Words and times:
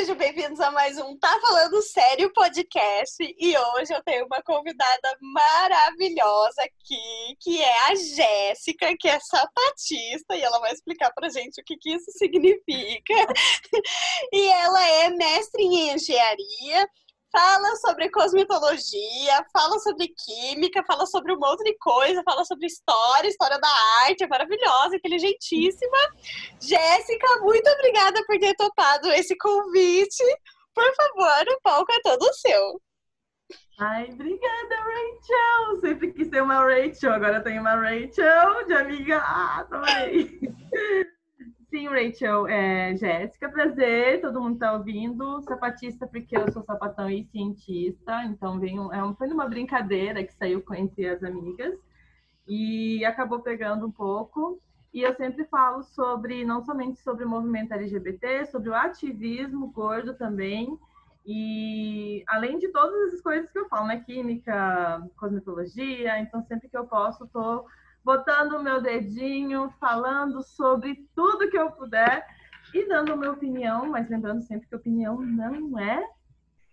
sejam 0.00 0.16
bem-vindos 0.16 0.58
a 0.60 0.70
mais 0.70 0.96
um 0.96 1.14
Tá 1.18 1.28
Falando 1.42 1.82
Sério 1.82 2.32
podcast. 2.32 3.16
E 3.20 3.54
hoje 3.54 3.92
eu 3.92 4.02
tenho 4.02 4.24
uma 4.24 4.40
convidada 4.42 5.18
maravilhosa 5.20 6.62
aqui, 6.62 7.36
que 7.38 7.60
é 7.60 7.90
a 7.90 7.94
Jéssica, 7.94 8.96
que 8.98 9.06
é 9.06 9.20
sapatista, 9.20 10.34
e 10.34 10.40
ela 10.40 10.58
vai 10.58 10.72
explicar 10.72 11.12
pra 11.12 11.28
gente 11.28 11.60
o 11.60 11.64
que, 11.64 11.76
que 11.76 11.92
isso 11.92 12.10
significa. 12.12 13.12
e 14.32 14.48
ela 14.48 14.88
é 14.88 15.10
mestre 15.10 15.64
em 15.64 15.90
engenharia, 15.90 16.88
fala 17.32 17.76
sobre 17.76 18.10
cosmetologia, 18.10 19.44
fala 19.52 19.78
sobre 19.78 20.08
química, 20.08 20.84
fala 20.86 21.06
sobre 21.06 21.32
um 21.32 21.38
monte 21.38 21.62
de 21.64 21.76
coisa, 21.78 22.22
fala 22.24 22.44
sobre 22.44 22.66
história, 22.66 23.28
história 23.28 23.58
da 23.58 23.68
arte, 24.04 24.24
é 24.24 24.28
maravilhosa, 24.28 24.96
inteligentíssima. 24.96 25.98
Jéssica, 26.60 27.40
muito 27.40 27.68
obrigada 27.70 28.22
por 28.26 28.38
ter 28.38 28.54
topado 28.54 29.08
esse 29.12 29.36
convite. 29.36 30.24
Por 30.74 30.94
favor, 30.94 31.54
o 31.54 31.60
palco 31.62 31.92
é 31.92 32.00
todo 32.00 32.34
seu. 32.34 32.80
Ai, 33.78 34.10
obrigada, 34.12 34.76
Rachel! 34.76 35.80
Sempre 35.80 36.12
quis 36.12 36.28
ter 36.28 36.42
uma 36.42 36.62
Rachel, 36.62 37.12
agora 37.12 37.40
tenho 37.42 37.62
uma 37.62 37.76
Rachel 37.76 38.66
de 38.66 38.74
amiga. 38.74 39.18
Ah, 39.18 39.66
também. 39.70 40.40
Sim, 41.70 41.86
Rachel, 41.86 42.48
é, 42.48 42.96
Jéssica, 42.96 43.48
prazer, 43.48 44.20
todo 44.20 44.40
mundo 44.40 44.54
está 44.54 44.72
ouvindo. 44.72 45.40
Sapatista, 45.42 46.04
porque 46.04 46.36
eu 46.36 46.50
sou 46.50 46.64
sapatão 46.64 47.08
e 47.08 47.24
cientista, 47.26 48.24
então 48.24 48.60
é 48.92 49.04
um, 49.04 49.14
foi 49.14 49.28
numa 49.28 49.48
brincadeira 49.48 50.24
que 50.24 50.34
saiu 50.34 50.64
entre 50.74 51.06
as 51.08 51.22
amigas 51.22 51.78
e 52.48 53.04
acabou 53.04 53.40
pegando 53.40 53.86
um 53.86 53.92
pouco. 53.92 54.60
E 54.92 55.02
eu 55.02 55.14
sempre 55.14 55.44
falo 55.44 55.84
sobre, 55.84 56.44
não 56.44 56.60
somente 56.64 56.98
sobre 57.00 57.24
o 57.24 57.28
movimento 57.28 57.72
LGBT, 57.72 58.46
sobre 58.46 58.70
o 58.70 58.74
ativismo 58.74 59.68
gordo 59.70 60.14
também. 60.14 60.76
E 61.24 62.24
além 62.26 62.58
de 62.58 62.66
todas 62.68 63.14
as 63.14 63.20
coisas 63.20 63.48
que 63.52 63.58
eu 63.60 63.68
falo, 63.68 63.86
né? 63.86 64.00
Química, 64.00 65.06
cosmetologia, 65.16 66.18
então 66.18 66.42
sempre 66.42 66.68
que 66.68 66.76
eu 66.76 66.86
posso, 66.86 67.24
estou 67.24 67.64
botando 68.04 68.52
o 68.52 68.62
meu 68.62 68.80
dedinho, 68.80 69.72
falando 69.78 70.42
sobre 70.42 71.06
tudo 71.14 71.50
que 71.50 71.58
eu 71.58 71.70
puder 71.72 72.26
e 72.74 72.86
dando 72.88 73.12
a 73.12 73.16
minha 73.16 73.32
opinião, 73.32 73.86
mas 73.86 74.08
lembrando 74.08 74.42
sempre 74.42 74.68
que 74.68 74.76
opinião 74.76 75.20
não 75.20 75.78
é, 75.78 76.04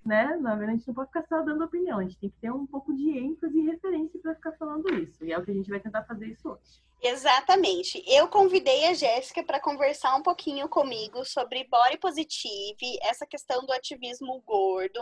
né? 0.05 0.37
Na 0.41 0.55
verdade, 0.55 0.71
a 0.71 0.77
gente 0.77 0.87
não 0.87 0.95
pode 0.95 1.09
ficar 1.09 1.25
só 1.27 1.41
dando 1.41 1.63
opinião, 1.63 1.99
a 1.99 2.03
gente 2.03 2.19
tem 2.19 2.29
que 2.29 2.37
ter 2.39 2.51
um 2.51 2.65
pouco 2.65 2.95
de 2.95 3.17
ênfase 3.17 3.57
e 3.57 3.65
referência 3.65 4.19
para 4.21 4.35
ficar 4.35 4.53
falando 4.53 4.93
isso. 4.93 5.25
E 5.25 5.31
é 5.31 5.37
o 5.37 5.43
que 5.43 5.51
a 5.51 5.53
gente 5.53 5.69
vai 5.69 5.79
tentar 5.79 6.03
fazer 6.03 6.27
isso 6.27 6.49
hoje. 6.49 6.81
Exatamente. 7.01 8.03
Eu 8.07 8.27
convidei 8.27 8.87
a 8.87 8.93
Jéssica 8.93 9.43
para 9.43 9.59
conversar 9.59 10.15
um 10.15 10.23
pouquinho 10.23 10.67
comigo 10.67 11.23
sobre 11.25 11.67
body 11.69 11.97
positive, 11.99 12.97
essa 13.03 13.25
questão 13.25 13.65
do 13.65 13.73
ativismo 13.73 14.41
gordo 14.45 14.99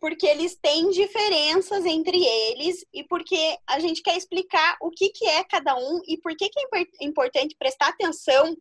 porque 0.00 0.26
eles 0.26 0.56
têm 0.56 0.90
diferenças 0.90 1.84
entre 1.86 2.22
eles 2.24 2.84
e 2.92 3.02
porque 3.04 3.56
a 3.66 3.80
gente 3.80 4.02
quer 4.02 4.16
explicar 4.16 4.76
o 4.80 4.90
que, 4.90 5.08
que 5.10 5.26
é 5.26 5.42
cada 5.44 5.76
um 5.76 6.00
e 6.06 6.18
por 6.18 6.36
que, 6.36 6.48
que 6.48 6.60
é 6.60 7.04
importante 7.04 7.56
prestar 7.58 7.88
atenção 7.88 8.56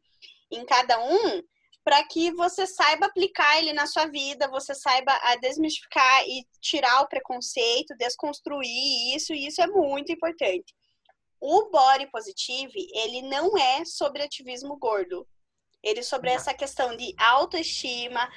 em 0.51 0.65
cada 0.65 0.97
um 1.03 1.41
para 1.83 2.03
que 2.03 2.31
você 2.31 2.65
saiba 2.65 3.05
aplicar 3.05 3.59
ele 3.59 3.71
na 3.71 3.85
sua 3.85 4.07
vida, 4.07 4.49
você 4.49 4.73
saiba 4.73 5.11
a 5.21 5.35
desmistificar 5.35 6.27
e 6.27 6.43
tirar 6.59 7.01
o 7.01 7.07
preconceito, 7.07 7.95
desconstruir 7.95 9.15
isso, 9.15 9.33
e 9.33 9.45
isso 9.45 9.61
é 9.61 9.67
muito 9.67 10.11
importante. 10.11 10.73
O 11.39 11.69
body 11.69 12.09
positive, 12.09 12.87
ele 12.91 13.21
não 13.21 13.55
é 13.55 13.85
sobre 13.85 14.23
ativismo 14.23 14.77
gordo. 14.77 15.27
Ele 15.83 15.99
é 15.99 16.03
sobre 16.03 16.31
essa 16.31 16.55
questão 16.55 16.97
de 16.97 17.13
autoestima, 17.19 18.27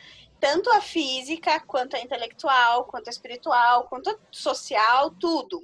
tanto 0.41 0.71
a 0.71 0.81
física, 0.81 1.61
quanto 1.61 1.97
a 1.97 2.01
intelectual, 2.01 2.85
quanto 2.85 3.09
a 3.09 3.11
espiritual, 3.11 3.85
quanto 3.85 4.11
a 4.11 4.19
social, 4.31 5.11
tudo. 5.13 5.61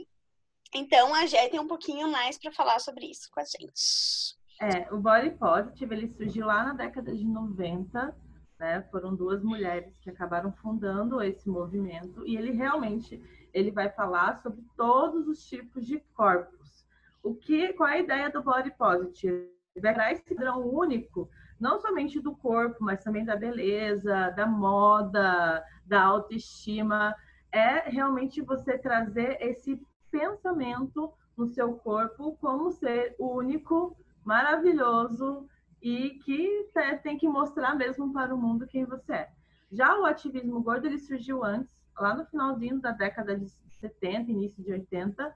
Então 0.75 1.15
a 1.15 1.27
Jé 1.27 1.49
tem 1.49 1.61
um 1.61 1.69
pouquinho 1.69 2.11
mais 2.11 2.37
para 2.37 2.53
falar 2.53 2.81
sobre 2.81 3.07
isso 3.07 3.31
com 3.31 3.41
a 3.41 3.45
gente. 3.45 4.37
É, 4.61 4.93
o 4.93 4.99
Body 4.99 5.31
Positive 5.31 5.95
ele 5.95 6.09
surgiu 6.09 6.47
lá 6.47 6.65
na 6.65 6.73
década 6.73 7.15
de 7.15 7.25
90, 7.25 8.17
né? 8.59 8.83
Foram 8.91 9.15
duas 9.15 9.43
mulheres 9.43 9.97
que 10.01 10.11
acabaram 10.11 10.53
fundando 10.53 11.23
esse 11.23 11.49
movimento 11.49 12.27
e 12.27 12.37
ele 12.37 12.53
realmente 12.53 13.21
ele 13.53 13.71
vai 13.71 13.89
falar 13.91 14.41
sobre 14.43 14.65
todos 14.77 15.29
os 15.29 15.45
tipos 15.47 15.87
de 15.87 16.01
corpos. 16.15 16.85
O 17.23 17.35
que, 17.35 17.73
qual 17.73 17.89
é 17.89 17.95
a 17.95 17.99
ideia 17.99 18.31
do 18.31 18.43
Body 18.43 18.71
Positive? 18.73 19.49
Vai 19.81 20.13
esse 20.13 20.23
padrão 20.23 20.69
único 20.69 21.29
não 21.61 21.79
somente 21.79 22.21
do 22.21 22.35
corpo, 22.35 22.79
mas 22.81 23.03
também 23.03 23.25
da 23.25 23.37
beleza, 23.37 24.31
da 24.31 24.47
moda, 24.47 25.65
da 25.87 26.03
autoestima. 26.03 27.15
É 27.53 27.89
realmente 27.89 28.43
você 28.43 28.77
trazer 28.77 29.39
esse 29.41 29.81
pensamento 30.11 31.13
no 31.37 31.47
seu 31.49 31.75
corpo 31.75 32.37
como 32.41 32.71
ser 32.71 33.15
único, 33.19 33.97
maravilhoso 34.25 35.49
e 35.83 36.11
que 36.25 36.71
tem 37.03 37.19
que 37.19 37.29
mostrar 37.29 37.75
mesmo 37.75 38.13
para 38.13 38.35
o 38.35 38.39
mundo 38.39 38.67
quem 38.67 38.85
você 38.85 39.13
é. 39.13 39.31
Já 39.71 39.99
o 39.99 40.05
ativismo 40.05 40.63
gordo 40.63 40.87
ele 40.87 40.99
surgiu 40.99 41.45
antes, 41.45 41.75
lá 41.99 42.15
no 42.15 42.25
finalzinho 42.27 42.81
da 42.81 42.91
década 42.91 43.37
de 43.37 43.49
70, 43.49 44.31
início 44.31 44.63
de 44.63 44.73
80. 44.73 45.35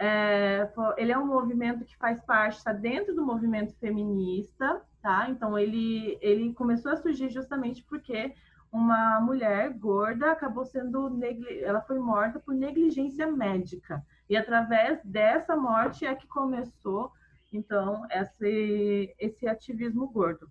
É, 0.00 0.70
ele 0.96 1.12
é 1.12 1.18
um 1.18 1.26
movimento 1.26 1.84
que 1.84 1.96
faz 1.96 2.20
parte, 2.24 2.58
está 2.58 2.72
dentro 2.72 3.14
do 3.14 3.24
movimento 3.24 3.74
feminista, 3.78 4.82
tá? 5.08 5.26
Então 5.30 5.58
ele 5.58 6.18
ele 6.20 6.52
começou 6.52 6.92
a 6.92 6.96
surgir 6.96 7.30
justamente 7.30 7.82
porque 7.82 8.34
uma 8.70 9.18
mulher 9.22 9.72
gorda 9.72 10.30
acabou 10.30 10.66
sendo 10.66 11.18
ela 11.62 11.80
foi 11.80 11.98
morta 11.98 12.38
por 12.38 12.54
negligência 12.54 13.26
médica 13.26 14.04
e 14.28 14.36
através 14.36 15.02
dessa 15.02 15.56
morte 15.56 16.04
é 16.04 16.14
que 16.14 16.26
começou 16.26 17.10
então 17.50 18.06
esse 18.10 19.14
esse 19.18 19.48
ativismo 19.48 20.06
gordo. 20.08 20.46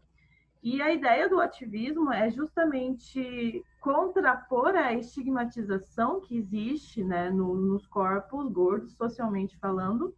E 0.63 0.81
a 0.81 0.91
ideia 0.91 1.29
do 1.29 1.39
ativismo 1.39 2.11
é 2.11 2.31
justamente 2.31 3.63
contrapor 3.79 4.75
a 4.75 4.91
estigmatização 4.91 6.19
que 6.19 6.35
existe 6.35 7.03
né, 7.03 7.29
no, 7.29 7.55
nos 7.55 7.85
corpos 7.85 8.51
gordos, 8.51 8.93
socialmente 8.93 9.55
falando, 9.59 10.15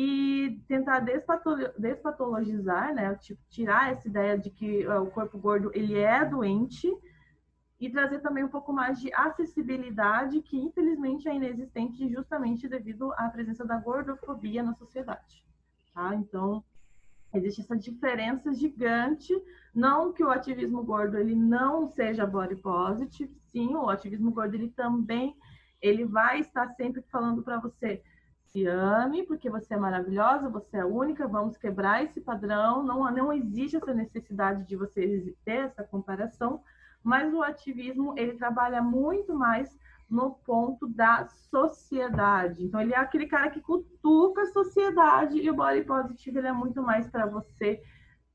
e 0.00 0.62
tentar 0.68 1.00
despatologizar, 1.00 2.94
né, 2.94 3.16
tipo, 3.16 3.42
tirar 3.50 3.90
essa 3.90 4.06
ideia 4.06 4.38
de 4.38 4.48
que 4.48 4.86
o 4.86 5.06
corpo 5.06 5.36
gordo 5.36 5.72
ele 5.74 5.98
é 5.98 6.24
doente 6.24 6.88
e 7.80 7.90
trazer 7.90 8.20
também 8.20 8.44
um 8.44 8.48
pouco 8.48 8.72
mais 8.72 9.00
de 9.00 9.12
acessibilidade 9.12 10.40
que 10.42 10.56
infelizmente 10.56 11.28
é 11.28 11.34
inexistente 11.34 12.08
justamente 12.08 12.68
devido 12.68 13.12
à 13.14 13.28
presença 13.28 13.64
da 13.64 13.76
gordofobia 13.76 14.62
na 14.62 14.72
sociedade. 14.72 15.44
Tá? 15.92 16.14
Então 16.14 16.62
existe 17.34 17.62
essa 17.62 17.76
diferença 17.76 18.54
gigante, 18.54 19.34
não 19.74 20.12
que 20.12 20.22
o 20.22 20.30
ativismo 20.30 20.80
gordo 20.84 21.18
ele 21.18 21.34
não 21.34 21.88
seja 21.88 22.24
body 22.24 22.54
positive, 22.54 23.36
sim, 23.50 23.74
o 23.74 23.90
ativismo 23.90 24.30
gordo 24.30 24.54
ele 24.54 24.70
também 24.70 25.36
ele 25.82 26.04
vai 26.04 26.38
estar 26.38 26.68
sempre 26.76 27.02
falando 27.10 27.42
para 27.42 27.58
você 27.58 28.00
se 28.50 28.66
ame, 28.66 29.24
porque 29.24 29.50
você 29.50 29.74
é 29.74 29.76
maravilhosa, 29.76 30.48
você 30.48 30.78
é 30.78 30.84
única, 30.84 31.26
vamos 31.26 31.56
quebrar 31.56 32.02
esse 32.02 32.20
padrão, 32.20 32.82
não, 32.82 33.10
não 33.12 33.32
existe 33.32 33.76
essa 33.76 33.94
necessidade 33.94 34.64
de 34.64 34.76
você 34.76 35.34
ter 35.44 35.66
essa 35.66 35.84
comparação, 35.84 36.62
mas 37.02 37.32
o 37.32 37.42
ativismo, 37.42 38.14
ele 38.16 38.34
trabalha 38.34 38.82
muito 38.82 39.34
mais 39.34 39.76
no 40.08 40.30
ponto 40.30 40.86
da 40.88 41.26
sociedade. 41.26 42.64
Então, 42.64 42.80
ele 42.80 42.94
é 42.94 42.98
aquele 42.98 43.26
cara 43.26 43.50
que 43.50 43.60
cutuca 43.60 44.42
a 44.42 44.46
sociedade 44.46 45.38
e 45.38 45.50
o 45.50 45.54
body 45.54 45.84
positive 45.84 46.38
ele 46.38 46.48
é 46.48 46.52
muito 46.52 46.82
mais 46.82 47.08
para 47.08 47.26
você 47.26 47.80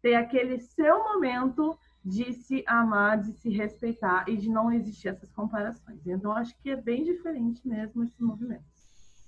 ter 0.01 0.15
aquele 0.15 0.59
seu 0.59 1.03
momento 1.03 1.77
de 2.05 2.33
se 2.33 2.63
amar, 2.67 3.17
de 3.19 3.31
se 3.31 3.49
respeitar 3.49 4.25
e 4.27 4.35
de 4.35 4.49
não 4.49 4.71
existir 4.71 5.07
essas 5.07 5.31
comparações. 5.31 6.05
Então, 6.05 6.33
acho 6.33 6.55
que 6.61 6.69
é 6.69 6.75
bem 6.75 7.03
diferente 7.03 7.65
mesmo 7.67 8.03
esse 8.03 8.21
movimento. 8.21 8.72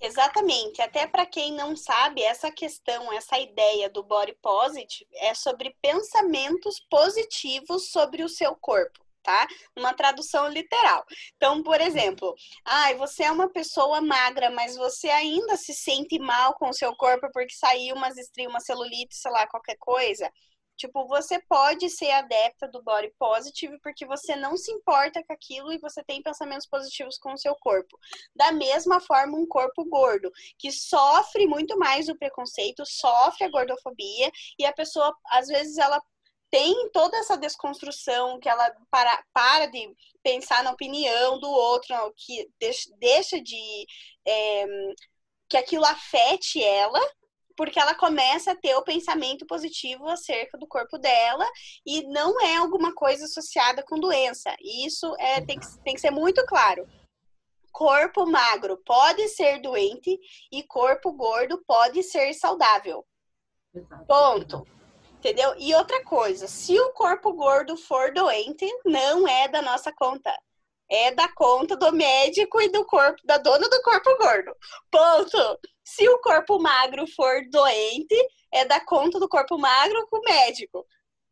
Exatamente. 0.06 0.84
Até 0.84 1.08
para 1.08 1.26
quem 1.26 1.52
não 1.54 1.76
sabe, 1.76 2.22
essa 2.22 2.52
questão, 2.52 3.12
essa 3.12 3.40
ideia 3.40 3.90
do 3.90 4.04
body 4.04 4.34
positive 4.40 5.10
é 5.16 5.34
sobre 5.34 5.76
pensamentos 5.82 6.80
positivos 6.90 7.90
sobre 7.90 8.24
o 8.24 8.30
seu 8.30 8.56
corpo. 8.56 9.04
Tá? 9.24 9.48
Uma 9.76 9.92
tradução 9.96 10.48
literal. 10.48 11.04
Então, 11.36 11.64
por 11.64 11.82
exemplo, 11.82 12.36
ai, 12.64 12.94
ah, 12.94 12.98
você 12.98 13.24
é 13.24 13.32
uma 13.32 13.50
pessoa 13.50 14.00
magra, 14.00 14.52
mas 14.52 14.78
você 14.78 15.10
ainda 15.10 15.58
se 15.58 15.74
sente 15.74 16.20
mal 16.20 16.54
com 16.54 16.70
o 16.70 16.74
seu 16.74 16.96
corpo 16.96 17.28
porque 17.34 17.56
saiu 17.56 17.96
umas 17.96 18.16
estrias, 18.18 18.52
uma 18.52 18.60
celulite, 18.60 19.16
sei 19.16 19.32
lá, 19.32 19.48
qualquer 19.48 19.78
coisa. 19.80 20.32
Tipo, 20.78 21.08
você 21.08 21.40
pode 21.48 21.90
ser 21.90 22.12
adepta 22.12 22.68
do 22.68 22.84
body 22.84 23.14
positive 23.18 23.80
porque 23.82 24.06
você 24.06 24.36
não 24.36 24.58
se 24.58 24.72
importa 24.72 25.24
com 25.24 25.34
aquilo 25.34 25.72
e 25.72 25.80
você 25.80 26.04
tem 26.04 26.22
pensamentos 26.22 26.68
positivos 26.68 27.18
com 27.18 27.34
o 27.34 27.38
seu 27.38 27.56
corpo. 27.56 27.98
Da 28.36 28.52
mesma 28.52 29.00
forma, 29.00 29.38
um 29.38 29.48
corpo 29.48 29.86
gordo, 29.86 30.32
que 30.58 30.72
sofre 30.72 31.48
muito 31.48 31.78
mais 31.78 32.10
o 32.10 32.18
preconceito, 32.18 32.84
sofre 32.86 33.46
a 33.46 33.50
gordofobia 33.50 34.30
e 34.60 34.66
a 34.66 34.74
pessoa, 34.74 35.16
às 35.32 35.48
vezes, 35.48 35.78
ela 35.78 36.02
tem 36.50 36.90
toda 36.92 37.18
essa 37.18 37.38
desconstrução, 37.38 38.40
que 38.40 38.48
ela 38.48 38.74
para, 38.90 39.24
para 39.34 39.66
de 39.66 39.94
pensar 40.24 40.64
na 40.64 40.72
opinião 40.72 41.40
do 41.40 41.50
outro, 41.50 41.96
que 42.16 42.50
deixa 42.98 43.42
de 43.42 43.86
é, 44.26 44.66
que 45.50 45.58
aquilo 45.58 45.86
afete 45.86 46.64
ela, 46.64 47.00
porque 47.56 47.80
ela 47.80 47.96
começa 47.96 48.52
a 48.52 48.56
ter 48.56 48.76
o 48.76 48.84
pensamento 48.84 49.46
positivo 49.46 50.08
acerca 50.08 50.58
do 50.58 50.68
corpo 50.68 50.98
dela 50.98 51.46
e 51.86 52.04
não 52.08 52.40
é 52.42 52.58
alguma 52.58 52.94
coisa 52.94 53.26
associada 53.26 53.84
com 53.84 54.00
doença. 54.00 54.56
E 54.60 54.86
isso 54.86 55.16
é, 55.20 55.42
tem, 55.42 55.60
que, 55.60 55.68
tem 55.84 55.96
que 55.96 56.02
ser 56.02 56.12
muito 56.12 56.46
claro. 56.46 56.88
Corpo 57.72 58.26
magro 58.26 58.82
pode 58.86 59.28
ser 59.30 59.60
doente 59.60 60.18
e 60.52 60.64
corpo 60.64 61.12
gordo 61.12 61.62
pode 61.68 62.04
ser 62.04 62.34
saudável. 62.34 63.06
Ponto. 64.08 64.66
Entendeu? 65.18 65.56
E 65.58 65.74
outra 65.74 66.04
coisa, 66.04 66.48
se 66.48 66.80
o 66.80 66.94
corpo 66.94 67.34
gordo 67.34 67.76
for 67.76 68.14
doente, 68.14 68.66
não 68.86 69.28
é 69.28 69.48
da 69.48 69.62
nossa 69.62 69.92
conta. 69.92 70.32
É 70.90 71.12
da 71.12 71.28
conta 71.34 71.76
do 71.76 71.92
médico 71.92 72.62
e 72.62 72.70
do 72.70 72.86
corpo 72.86 73.20
da 73.24 73.38
dona 73.38 73.68
do 73.68 73.82
corpo 73.82 74.16
gordo. 74.18 74.56
Ponto. 74.92 75.60
Se 75.84 76.08
o 76.10 76.20
corpo 76.20 76.60
magro 76.60 77.06
for 77.08 77.42
doente, 77.50 78.16
é 78.52 78.66
da 78.66 78.80
conta 78.80 79.20
do 79.20 79.28
corpo 79.28 79.58
magro 79.58 80.08
com 80.10 80.18
o 80.18 80.24
médico. 80.24 80.86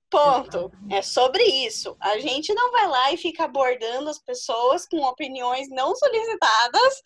Ponto. 0.09 0.71
É 0.91 1.01
sobre 1.01 1.43
isso. 1.43 1.97
A 1.99 2.19
gente 2.19 2.53
não 2.53 2.71
vai 2.71 2.87
lá 2.87 3.11
e 3.11 3.17
fica 3.17 3.45
abordando 3.45 4.09
as 4.09 4.19
pessoas 4.19 4.87
com 4.87 5.01
opiniões 5.03 5.67
não 5.69 5.95
solicitadas, 5.95 7.01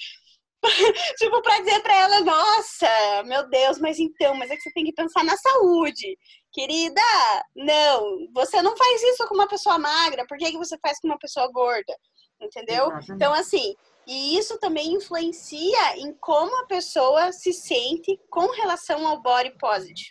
tipo, 1.18 1.42
para 1.42 1.60
dizer 1.60 1.82
para 1.82 1.96
ela, 1.96 2.22
nossa, 2.22 3.24
meu 3.26 3.48
Deus, 3.50 3.80
mas 3.80 4.00
então, 4.00 4.36
mas 4.36 4.52
é 4.52 4.56
que 4.56 4.62
você 4.62 4.72
tem 4.74 4.84
que 4.84 4.94
pensar 4.94 5.24
na 5.24 5.38
saúde. 5.38 6.18
Querida, 6.52 7.02
não, 7.56 8.28
você 8.34 8.62
não 8.62 8.76
faz 8.76 9.02
isso 9.04 9.26
com 9.28 9.36
uma 9.36 9.48
pessoa 9.48 9.78
magra, 9.78 10.26
por 10.28 10.38
que, 10.38 10.52
que 10.52 10.58
você 10.58 10.78
faz 10.80 11.00
com 11.00 11.08
uma 11.08 11.20
pessoa 11.20 11.50
gorda? 11.52 11.96
Entendeu? 12.40 12.86
Exatamente. 12.86 13.12
Então, 13.12 13.34
assim, 13.34 13.76
e 14.06 14.38
isso 14.38 14.58
também 14.60 14.94
influencia 14.94 15.98
em 15.98 16.14
como 16.14 16.56
a 16.62 16.66
pessoa 16.66 17.32
se 17.32 17.52
sente 17.52 18.18
com 18.30 18.48
relação 18.52 19.06
ao 19.06 19.22
body 19.22 19.58
positive. 19.58 20.10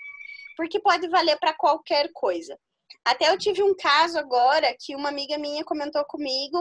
Porque 0.57 0.81
pode 0.81 1.09
valer 1.09 1.39
para 1.39 1.55
qualquer 1.55 2.11
coisa. 2.13 2.59
Até 3.05 3.31
eu 3.31 3.39
tive 3.39 3.63
um 3.63 3.75
caso 3.75 4.19
agora 4.19 4.75
que 4.79 4.95
uma 4.95 5.09
amiga 5.09 5.39
minha 5.39 5.65
comentou 5.65 6.05
comigo 6.05 6.59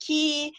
que 0.00 0.52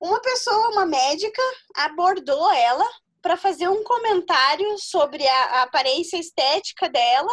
uma 0.00 0.20
pessoa, 0.20 0.70
uma 0.70 0.86
médica, 0.86 1.42
abordou 1.76 2.50
ela 2.52 2.88
para 3.20 3.36
fazer 3.36 3.68
um 3.68 3.84
comentário 3.84 4.78
sobre 4.78 5.26
a, 5.26 5.44
a 5.44 5.62
aparência 5.62 6.16
estética 6.16 6.88
dela, 6.88 7.32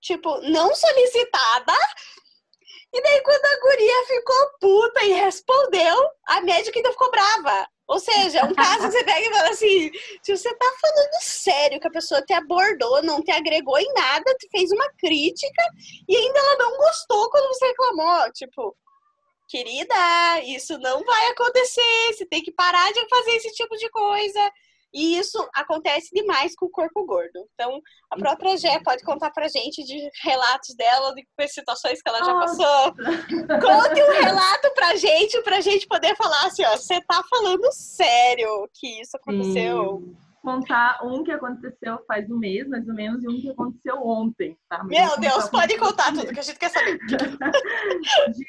tipo, 0.00 0.40
não 0.40 0.74
solicitada, 0.74 1.72
e 2.94 3.02
daí, 3.02 3.20
quando 3.22 3.44
a 3.44 3.60
guria 3.60 4.06
ficou 4.06 4.50
puta 4.60 5.04
e 5.04 5.12
respondeu, 5.14 6.10
a 6.28 6.40
médica 6.42 6.78
ainda 6.78 6.92
ficou 6.92 7.10
brava. 7.10 7.68
Ou 7.88 7.98
seja, 7.98 8.38
é 8.38 8.44
um 8.44 8.54
caso 8.54 8.86
que 8.86 8.92
você 8.92 9.04
pega 9.04 9.20
e 9.20 9.32
fala 9.32 9.48
assim: 9.48 9.90
se 10.22 10.36
você 10.36 10.54
tá 10.54 10.66
falando 10.80 11.20
sério 11.20 11.80
que 11.80 11.88
a 11.88 11.90
pessoa 11.90 12.22
te 12.22 12.32
abordou, 12.32 13.02
não 13.02 13.20
te 13.20 13.32
agregou 13.32 13.76
em 13.78 13.92
nada, 13.94 14.32
te 14.36 14.48
fez 14.48 14.70
uma 14.70 14.88
crítica 14.96 15.62
e 16.08 16.16
ainda 16.16 16.38
ela 16.38 16.56
não 16.56 16.76
gostou 16.76 17.28
quando 17.30 17.48
você 17.48 17.66
reclamou. 17.66 18.32
Tipo, 18.32 18.76
querida, 19.48 20.40
isso 20.44 20.78
não 20.78 21.02
vai 21.02 21.30
acontecer, 21.30 22.12
você 22.12 22.24
tem 22.26 22.42
que 22.42 22.52
parar 22.52 22.92
de 22.92 23.08
fazer 23.08 23.32
esse 23.32 23.50
tipo 23.52 23.76
de 23.76 23.90
coisa. 23.90 24.52
E 24.94 25.18
isso 25.18 25.44
acontece 25.54 26.10
demais 26.12 26.54
com 26.54 26.66
o 26.66 26.70
corpo 26.70 27.04
gordo. 27.04 27.46
Então, 27.54 27.80
a 28.10 28.16
própria 28.16 28.56
Gé 28.56 28.78
pode 28.84 29.02
contar 29.02 29.30
pra 29.32 29.48
gente 29.48 29.82
de 29.82 30.08
relatos 30.22 30.74
dela, 30.76 31.12
de 31.12 31.48
situações 31.48 32.00
que 32.00 32.08
ela 32.08 32.18
já 32.18 32.34
passou. 32.34 32.94
Conte 32.94 34.02
um 34.02 34.22
relato 34.22 34.72
pra 34.74 34.94
gente, 34.94 35.42
pra 35.42 35.60
gente 35.60 35.86
poder 35.88 36.14
falar 36.16 36.46
assim, 36.46 36.64
ó, 36.64 36.76
você 36.76 37.00
tá 37.02 37.22
falando 37.28 37.72
sério 37.72 38.68
que 38.72 39.00
isso 39.00 39.16
aconteceu. 39.16 40.00
Sim 40.00 40.33
contar 40.44 41.00
um 41.02 41.24
que 41.24 41.32
aconteceu 41.32 41.98
faz 42.06 42.30
um 42.30 42.36
mês, 42.36 42.68
mais 42.68 42.86
ou 42.86 42.94
menos, 42.94 43.24
e 43.24 43.28
um 43.28 43.40
que 43.40 43.50
aconteceu 43.50 43.96
ontem, 43.96 44.56
tá? 44.68 44.84
Meu 44.84 45.18
Deus, 45.18 45.48
pode 45.48 45.76
contar 45.78 46.12
tudo 46.12 46.32
que 46.32 46.38
a 46.38 46.42
gente 46.42 46.58
quer 46.58 46.68
saber. 46.68 46.98
de, 47.08 48.44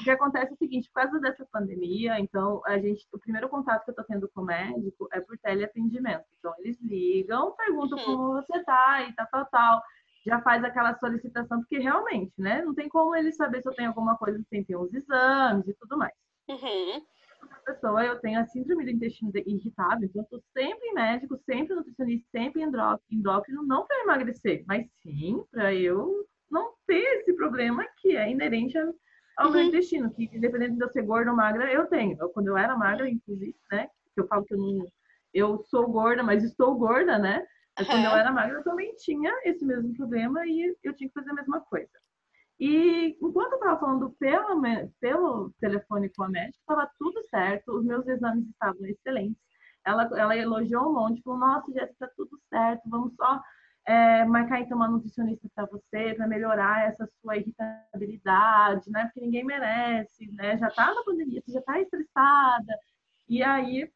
o 0.00 0.04
que 0.04 0.10
acontece 0.10 0.50
é 0.50 0.54
o 0.54 0.56
seguinte, 0.56 0.90
por 0.92 1.02
causa 1.02 1.20
dessa 1.20 1.46
pandemia, 1.52 2.18
então, 2.18 2.62
a 2.64 2.78
gente, 2.78 3.06
o 3.12 3.18
primeiro 3.18 3.48
contato 3.48 3.84
que 3.84 3.90
eu 3.90 3.94
tô 3.94 4.02
tendo 4.04 4.28
com 4.30 4.40
o 4.40 4.44
médico 4.44 5.06
é 5.12 5.20
por 5.20 5.36
teleatendimento. 5.38 6.24
Então, 6.38 6.52
eles 6.58 6.80
ligam, 6.80 7.54
perguntam 7.56 7.98
uhum. 7.98 8.04
como 8.04 8.32
você 8.32 8.64
tá 8.64 9.06
e 9.06 9.14
tal, 9.14 9.26
tal, 9.30 9.46
tal. 9.46 9.82
Já 10.26 10.40
faz 10.40 10.64
aquela 10.64 10.98
solicitação, 10.98 11.60
porque 11.60 11.78
realmente, 11.78 12.32
né? 12.38 12.62
Não 12.62 12.74
tem 12.74 12.88
como 12.88 13.14
eles 13.14 13.36
saber 13.36 13.60
se 13.60 13.68
eu 13.68 13.74
tenho 13.74 13.90
alguma 13.90 14.16
coisa 14.16 14.42
sem 14.48 14.64
ter 14.64 14.76
uns 14.76 14.92
exames 14.94 15.68
e 15.68 15.74
tudo 15.74 15.98
mais. 15.98 16.14
Uhum 16.48 17.04
pessoa, 17.64 18.04
eu 18.04 18.18
tenho 18.20 18.40
a 18.40 18.44
síndrome 18.46 18.84
do 18.84 18.90
intestino 18.90 19.32
irritável, 19.34 20.04
então 20.04 20.22
eu 20.22 20.24
estou 20.24 20.42
sempre 20.52 20.88
em 20.88 20.94
médico, 20.94 21.38
sempre 21.44 21.74
nutricionista, 21.74 22.28
sempre 22.30 22.62
endócrino, 23.10 23.62
não 23.62 23.86
para 23.86 24.02
emagrecer, 24.02 24.64
mas 24.66 24.86
sim 25.02 25.42
para 25.50 25.74
eu 25.74 26.26
não 26.50 26.74
ter 26.86 27.02
esse 27.20 27.32
problema 27.34 27.84
que 27.98 28.16
é 28.16 28.30
inerente 28.30 28.78
ao 29.36 29.46
uhum. 29.46 29.52
meu 29.52 29.62
intestino, 29.62 30.12
que 30.12 30.24
independente 30.32 30.76
de 30.76 30.84
eu 30.84 30.88
ser 30.90 31.02
gorda 31.02 31.30
ou 31.30 31.36
magra, 31.36 31.72
eu 31.72 31.86
tenho. 31.86 32.16
Eu, 32.20 32.28
quando 32.30 32.48
eu 32.48 32.56
era 32.56 32.76
magra, 32.76 33.08
inclusive, 33.08 33.56
né, 33.70 33.88
que 34.14 34.20
eu 34.20 34.26
falo 34.26 34.44
que 34.44 34.54
eu 34.54 34.58
não, 34.58 34.86
eu 35.32 35.64
sou 35.64 35.88
gorda, 35.88 36.22
mas 36.22 36.44
estou 36.44 36.76
gorda, 36.76 37.18
né? 37.18 37.44
Mas 37.76 37.88
quando 37.88 38.04
eu 38.04 38.12
era 38.12 38.30
magra, 38.30 38.58
eu 38.58 38.62
também 38.62 38.94
tinha 38.94 39.32
esse 39.44 39.64
mesmo 39.64 39.92
problema 39.94 40.46
e 40.46 40.76
eu 40.82 40.94
tinha 40.94 41.08
que 41.08 41.14
fazer 41.14 41.30
a 41.30 41.34
mesma 41.34 41.60
coisa. 41.60 41.90
E 42.64 43.18
enquanto 43.20 43.52
eu 43.52 43.58
estava 43.58 43.78
falando 43.78 44.10
pelo, 44.18 44.90
pelo 44.98 45.50
telefone 45.60 46.08
com 46.08 46.22
a 46.22 46.30
médica, 46.30 46.58
estava 46.58 46.90
tudo 46.98 47.22
certo, 47.28 47.76
os 47.76 47.84
meus 47.84 48.06
exames 48.06 48.48
estavam 48.48 48.86
excelentes. 48.86 49.36
Ela, 49.84 50.08
ela 50.16 50.34
elogiou 50.34 50.88
um 50.88 50.94
monte, 50.94 51.20
falou: 51.20 51.40
Nossa, 51.40 51.70
Jéssica, 51.70 51.92
está 51.92 52.08
tudo 52.16 52.40
certo, 52.48 52.88
vamos 52.88 53.14
só 53.16 53.42
é, 53.86 54.24
marcar 54.24 54.60
então 54.62 54.78
uma 54.78 54.88
nutricionista 54.88 55.46
para 55.54 55.66
você, 55.66 56.14
para 56.14 56.26
melhorar 56.26 56.88
essa 56.88 57.06
sua 57.20 57.36
irritabilidade, 57.36 58.90
né? 58.90 59.04
Porque 59.04 59.20
ninguém 59.20 59.44
merece, 59.44 60.32
né? 60.32 60.56
Já 60.56 60.68
está 60.68 60.94
na 60.94 61.04
pandemia, 61.04 61.42
você 61.44 61.52
já 61.52 61.60
está 61.60 61.78
estressada. 61.78 62.78
E 63.28 63.42
aí 63.42 63.92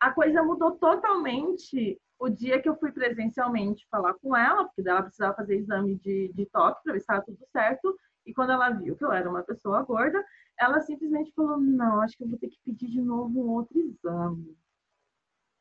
a 0.00 0.10
coisa 0.12 0.42
mudou 0.42 0.78
totalmente 0.78 2.00
o 2.18 2.28
dia 2.28 2.60
que 2.60 2.68
eu 2.68 2.76
fui 2.76 2.92
presencialmente 2.92 3.86
falar 3.90 4.14
com 4.14 4.36
ela, 4.36 4.64
porque 4.64 4.88
ela 4.88 5.02
precisava 5.02 5.34
fazer 5.34 5.56
exame 5.56 5.96
de, 5.96 6.32
de 6.32 6.46
toque 6.46 6.82
para 6.82 6.92
ver 6.92 7.00
se 7.00 7.04
estava 7.04 7.22
tudo 7.22 7.38
certo, 7.52 7.96
e 8.24 8.32
quando 8.32 8.52
ela 8.52 8.70
viu 8.70 8.96
que 8.96 9.04
eu 9.04 9.12
era 9.12 9.28
uma 9.28 9.42
pessoa 9.42 9.82
gorda, 9.82 10.24
ela 10.58 10.80
simplesmente 10.80 11.32
falou: 11.34 11.58
Não, 11.58 12.00
acho 12.00 12.16
que 12.16 12.24
eu 12.24 12.28
vou 12.28 12.38
ter 12.38 12.48
que 12.48 12.58
pedir 12.64 12.88
de 12.88 13.00
novo 13.00 13.38
um 13.38 13.50
outro 13.50 13.78
exame. 13.78 14.56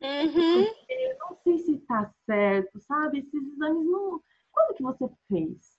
Uhum. 0.02 0.64
Eu 0.90 1.18
não 1.20 1.36
sei 1.44 1.58
se 1.60 1.76
está 1.76 2.12
certo, 2.26 2.80
sabe? 2.82 3.20
Esses 3.20 3.34
exames 3.34 3.86
não. 3.86 4.22
Quando 4.52 4.76
que 4.76 4.84
você 4.84 5.10
fez? 5.28 5.78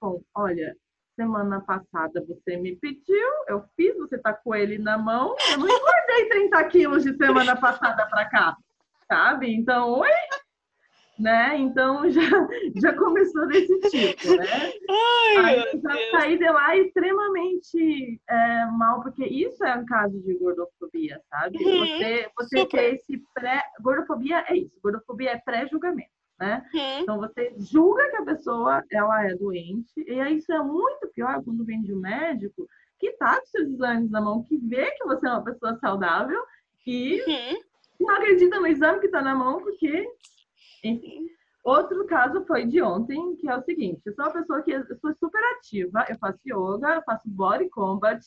Bom, 0.00 0.22
olha, 0.34 0.76
semana 1.14 1.60
passada 1.60 2.24
você 2.26 2.56
me 2.56 2.74
pediu, 2.76 3.28
eu 3.46 3.62
fiz, 3.76 3.96
você 3.96 4.18
tá 4.18 4.32
com 4.32 4.54
ele 4.54 4.78
na 4.78 4.98
mão, 4.98 5.36
eu 5.52 5.58
não 5.58 5.68
engordei 5.68 6.28
30 6.28 6.64
quilos 6.64 7.04
de 7.04 7.16
semana 7.16 7.54
passada 7.54 8.06
para 8.06 8.28
cá 8.28 8.56
sabe? 9.12 9.54
Então, 9.54 9.98
oi! 9.98 10.08
Né? 11.18 11.58
Então 11.58 12.02
já, 12.10 12.22
já 12.74 12.96
começou 12.96 13.46
desse 13.46 13.78
tipo, 13.90 14.34
né? 14.34 14.72
Ai, 15.36 15.60
Aí 15.60 15.80
já 15.80 16.10
saí 16.10 16.38
de 16.38 16.50
lá 16.50 16.74
extremamente 16.76 18.20
é, 18.28 18.66
mal, 18.72 19.02
porque 19.02 19.24
isso 19.26 19.62
é 19.62 19.76
um 19.76 19.84
caso 19.84 20.18
de 20.22 20.34
gordofobia, 20.34 21.20
sabe? 21.28 21.62
Uhum, 21.62 21.86
você 21.86 22.30
você 22.34 22.66
ter 22.66 22.94
esse 22.94 23.22
pré. 23.34 23.62
Gordofobia 23.82 24.42
é 24.48 24.56
isso, 24.56 24.72
gordofobia 24.82 25.32
é 25.32 25.38
pré-julgamento. 25.38 26.10
Né? 26.40 26.64
Uhum. 26.74 27.00
Então 27.00 27.18
você 27.18 27.54
julga 27.58 28.08
que 28.08 28.16
a 28.16 28.24
pessoa 28.24 28.82
ela 28.90 29.26
é 29.26 29.34
doente, 29.36 29.92
e 29.98 30.18
aí 30.18 30.38
isso 30.38 30.50
é 30.50 30.62
muito 30.62 31.08
pior 31.14 31.44
quando 31.44 31.64
vem 31.64 31.82
de 31.82 31.92
um 31.92 32.00
médico 32.00 32.66
que 32.98 33.12
tá 33.12 33.38
com 33.38 33.46
seus 33.46 33.68
exames 33.68 34.10
na 34.10 34.20
mão, 34.20 34.42
que 34.42 34.56
vê 34.56 34.90
que 34.92 35.04
você 35.04 35.26
é 35.26 35.30
uma 35.30 35.44
pessoa 35.44 35.76
saudável 35.76 36.42
e 36.86 37.22
uhum 37.28 37.71
não 38.02 38.16
acredita 38.16 38.60
no 38.60 38.66
exame 38.66 39.00
que 39.00 39.06
está 39.06 39.22
na 39.22 39.34
mão, 39.34 39.62
porque. 39.62 40.06
Enfim. 40.84 41.26
Outro 41.64 42.04
caso 42.06 42.44
foi 42.44 42.66
de 42.66 42.82
ontem, 42.82 43.36
que 43.36 43.48
é 43.48 43.56
o 43.56 43.62
seguinte: 43.62 44.02
eu 44.04 44.14
sou 44.14 44.24
uma 44.24 44.32
pessoa 44.32 44.62
que 44.62 44.72
sou 45.00 45.14
super 45.14 45.40
ativa, 45.56 46.04
eu 46.08 46.18
faço 46.18 46.40
yoga, 46.44 46.96
eu 46.96 47.02
faço 47.02 47.22
body 47.26 47.68
combat, 47.70 48.20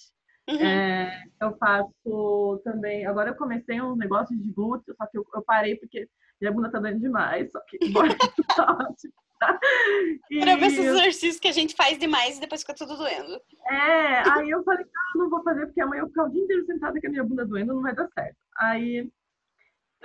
uhum. 0.49 0.55
é, 0.55 1.23
eu 1.41 1.55
faço 1.57 2.61
também. 2.63 3.05
Agora 3.05 3.31
eu 3.31 3.35
comecei 3.35 3.81
um 3.81 3.95
negócio 3.95 4.37
de 4.37 4.51
glúteo, 4.53 4.95
só 4.95 5.05
que 5.07 5.17
eu, 5.17 5.25
eu 5.33 5.43
parei 5.43 5.75
porque 5.75 6.07
minha 6.39 6.51
bunda 6.51 6.71
tá 6.71 6.79
doendo 6.79 7.01
demais, 7.01 7.51
só 7.51 7.59
que 7.67 7.77
body 7.91 8.15
combat. 8.55 8.95
E... 10.31 10.39
Pra 10.39 10.55
ver 10.55 10.67
esses 10.67 10.85
exercícios 10.85 11.39
que 11.39 11.49
a 11.49 11.51
gente 11.51 11.75
faz 11.75 11.99
demais 11.99 12.37
e 12.37 12.39
depois 12.39 12.61
fica 12.61 12.73
tudo 12.73 12.95
doendo. 12.95 13.33
É, 13.67 14.29
aí 14.29 14.49
eu 14.49 14.63
falei, 14.63 14.85
ah, 14.85 15.17
não 15.17 15.29
vou 15.29 15.43
fazer 15.43 15.65
porque 15.65 15.81
amanhã 15.81 15.99
eu 15.99 16.05
vou 16.05 16.09
ficar 16.09 16.23
o 16.23 16.31
dia 16.31 16.41
inteiro 16.41 16.65
sentada 16.65 16.99
com 16.99 17.07
a 17.07 17.09
minha 17.09 17.23
bunda 17.23 17.45
doendo, 17.45 17.73
não 17.73 17.81
vai 17.81 17.93
dar 17.93 18.07
certo. 18.07 18.37
Aí 18.57 19.11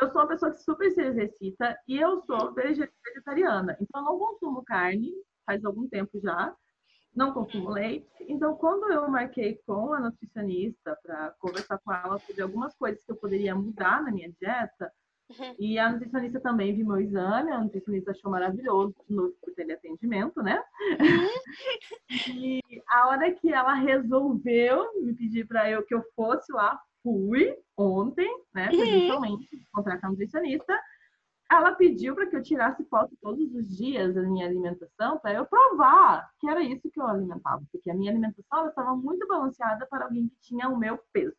eu 0.00 0.10
sou 0.10 0.22
uma 0.22 0.28
pessoa 0.28 0.50
que 0.50 0.58
super 0.58 0.90
se 0.92 1.02
exercita 1.02 1.78
e 1.86 1.98
eu 1.98 2.22
sou 2.22 2.52
vegetariana. 2.54 3.76
Então, 3.80 4.00
eu 4.00 4.04
não 4.04 4.18
consumo 4.18 4.64
carne 4.64 5.12
faz 5.50 5.64
algum 5.64 5.88
tempo 5.88 6.20
já, 6.20 6.54
não 7.14 7.32
consumo 7.32 7.70
leite. 7.70 8.08
Então, 8.20 8.54
quando 8.56 8.92
eu 8.92 9.08
marquei 9.08 9.60
com 9.66 9.92
a 9.92 10.00
nutricionista 10.00 10.96
para 11.02 11.34
conversar 11.40 11.78
com 11.78 11.92
ela 11.92 12.18
sobre 12.20 12.40
algumas 12.40 12.74
coisas 12.76 13.02
que 13.04 13.10
eu 13.10 13.16
poderia 13.16 13.54
mudar 13.54 14.02
na 14.02 14.12
minha 14.12 14.30
dieta, 14.40 14.92
uhum. 15.30 15.54
e 15.58 15.78
a 15.78 15.90
nutricionista 15.90 16.40
também 16.40 16.74
viu 16.74 16.86
meu 16.86 17.00
exame, 17.00 17.50
a 17.50 17.58
nutricionista 17.58 18.12
achou 18.12 18.30
maravilhoso 18.30 18.94
de 19.08 19.14
novo 19.14 19.34
por 19.42 19.52
teleatendimento, 19.54 20.40
né? 20.40 20.62
Uhum. 21.00 22.36
e 22.38 22.60
a 22.88 23.08
hora 23.08 23.32
que 23.32 23.52
ela 23.52 23.74
resolveu 23.74 25.02
me 25.02 25.12
pedir 25.14 25.46
para 25.48 25.68
eu 25.68 25.84
que 25.84 25.94
eu 25.94 26.04
fosse 26.14 26.52
lá, 26.52 26.80
fui 27.02 27.56
ontem, 27.76 28.28
né, 28.54 28.68
uhum. 28.70 28.76
presencialmente, 28.76 29.56
encontrar 29.56 30.00
com 30.00 30.06
a 30.06 30.10
nutricionista 30.10 30.80
ela 31.50 31.72
pediu 31.72 32.14
para 32.14 32.26
que 32.26 32.36
eu 32.36 32.42
tirasse 32.42 32.84
foto 32.84 33.16
todos 33.20 33.52
os 33.52 33.76
dias 33.76 34.14
da 34.14 34.22
minha 34.22 34.46
alimentação 34.46 35.18
para 35.18 35.34
eu 35.34 35.46
provar 35.46 36.30
que 36.38 36.48
era 36.48 36.62
isso 36.62 36.88
que 36.88 37.00
eu 37.00 37.06
alimentava, 37.06 37.62
porque 37.72 37.90
a 37.90 37.94
minha 37.94 38.12
alimentação 38.12 38.68
estava 38.68 38.94
muito 38.94 39.26
balanceada 39.26 39.84
para 39.86 40.04
alguém 40.04 40.28
que 40.28 40.36
tinha 40.40 40.68
o 40.68 40.78
meu 40.78 40.98
peso. 41.12 41.34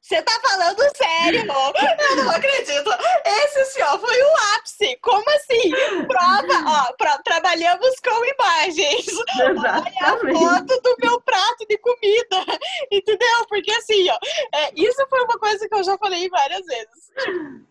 Você 0.00 0.20
tá 0.22 0.32
falando 0.42 0.80
sério? 0.96 1.46
Eu 1.46 2.16
não 2.16 2.30
acredito. 2.30 2.90
Esse 3.24 3.64
senhor 3.66 3.98
foi 4.00 4.22
o 4.22 4.56
ápice. 4.56 4.98
Como 5.00 5.24
assim? 5.30 5.70
Prova, 6.06 6.88
ó, 6.88 6.92
pra, 6.94 7.18
trabalhamos 7.18 7.94
com 8.00 8.24
imagens. 8.24 9.06
Exatamente. 9.06 10.36
Olha 10.36 10.50
a 10.50 10.58
foto 10.58 10.80
do 10.82 10.96
meu 11.00 11.20
prato 11.20 11.66
de 11.68 11.78
comida. 11.78 12.44
Entendeu? 12.90 13.46
Porque 13.48 13.70
assim, 13.72 14.08
ó, 14.10 14.18
é, 14.54 14.72
isso 14.74 15.06
foi 15.08 15.20
uma 15.22 15.38
coisa 15.38 15.68
que 15.68 15.74
eu 15.74 15.84
já 15.84 15.96
falei 15.98 16.28
várias 16.28 16.66
vezes. 16.66 17.10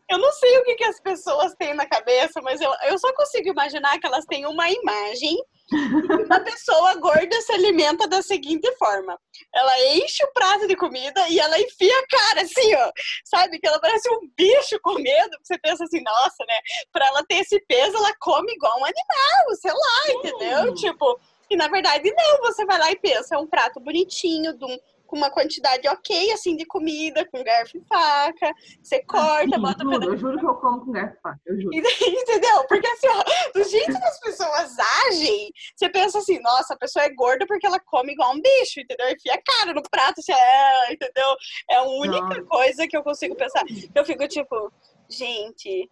Eu 0.09 0.17
não 0.17 0.31
sei 0.31 0.57
o 0.57 0.63
que, 0.63 0.75
que 0.75 0.83
as 0.83 0.99
pessoas 0.99 1.53
têm 1.55 1.73
na 1.73 1.85
cabeça, 1.85 2.41
mas 2.41 2.59
eu, 2.59 2.71
eu 2.87 2.97
só 2.97 3.13
consigo 3.13 3.49
imaginar 3.49 3.99
que 3.99 4.07
elas 4.07 4.25
têm 4.25 4.45
uma 4.45 4.69
imagem 4.69 5.37
uma 5.71 6.39
pessoa 6.39 6.95
gorda 6.95 7.41
se 7.41 7.51
alimenta 7.51 8.07
da 8.07 8.21
seguinte 8.21 8.69
forma: 8.77 9.17
ela 9.53 9.79
enche 9.95 10.23
o 10.23 10.33
prato 10.33 10.67
de 10.67 10.75
comida 10.75 11.27
e 11.29 11.39
ela 11.39 11.59
enfia 11.59 11.93
a 11.93 12.07
cara 12.07 12.41
assim, 12.41 12.75
ó. 12.75 12.91
Sabe? 13.25 13.59
Que 13.59 13.67
ela 13.67 13.79
parece 13.79 14.09
um 14.09 14.27
bicho 14.35 14.79
comendo. 14.81 15.37
Você 15.43 15.57
pensa 15.59 15.83
assim, 15.83 16.01
nossa, 16.01 16.43
né? 16.47 16.59
Pra 16.91 17.05
ela 17.07 17.23
ter 17.23 17.35
esse 17.35 17.59
peso, 17.67 17.97
ela 17.97 18.13
come 18.19 18.51
igual 18.53 18.79
um 18.79 18.85
animal, 18.85 19.55
sei 19.61 19.71
lá, 19.71 20.13
entendeu? 20.13 20.73
Tipo, 20.73 21.19
e 21.49 21.55
na 21.55 21.67
verdade, 21.67 22.11
não, 22.11 22.37
você 22.41 22.65
vai 22.65 22.79
lá 22.79 22.91
e 22.91 22.99
pensa, 22.99 23.35
é 23.35 23.37
um 23.37 23.47
prato 23.47 23.79
bonitinho, 23.79 24.57
de 24.57 24.65
um 24.65 24.77
com 25.09 25.17
uma 25.17 25.31
quantidade 25.31 25.87
ok, 25.87 26.31
assim, 26.31 26.55
de 26.55 26.65
comida, 26.65 27.27
com 27.31 27.43
garfo 27.43 27.77
e 27.77 27.81
faca. 27.87 28.53
Você 28.81 29.03
corta, 29.03 29.55
Sim, 29.55 29.61
bota... 29.61 29.83
Juro, 29.83 30.03
eu 30.03 30.17
juro 30.17 30.39
que 30.39 30.45
eu 30.45 30.55
como 30.55 30.85
com 30.85 30.91
garfo 30.91 31.17
e 31.17 31.21
faca, 31.21 31.41
eu 31.47 31.59
juro. 31.59 31.75
Entendeu? 31.75 32.63
Porque 32.67 32.87
assim, 32.87 33.07
ó, 33.07 33.23
do 33.53 33.63
jeito 33.63 33.99
que 33.99 34.05
as 34.05 34.19
pessoas 34.19 34.77
agem, 35.07 35.51
você 35.75 35.89
pensa 35.89 36.19
assim, 36.19 36.39
nossa, 36.41 36.75
a 36.75 36.77
pessoa 36.77 37.03
é 37.03 37.09
gorda 37.09 37.45
porque 37.47 37.65
ela 37.65 37.79
come 37.79 38.13
igual 38.13 38.33
um 38.33 38.41
bicho, 38.41 38.79
entendeu? 38.79 39.09
Enfia 39.09 39.33
a 39.33 39.41
cara 39.41 39.73
no 39.73 39.81
prato, 39.81 40.19
assim, 40.19 40.31
é, 40.31 40.93
entendeu? 40.93 41.35
É 41.69 41.75
a 41.77 41.83
única 41.83 42.21
nossa. 42.21 42.43
coisa 42.43 42.87
que 42.87 42.95
eu 42.95 43.03
consigo 43.03 43.35
pensar. 43.35 43.63
Eu 43.93 44.05
fico 44.05 44.27
tipo, 44.27 44.71
gente... 45.09 45.89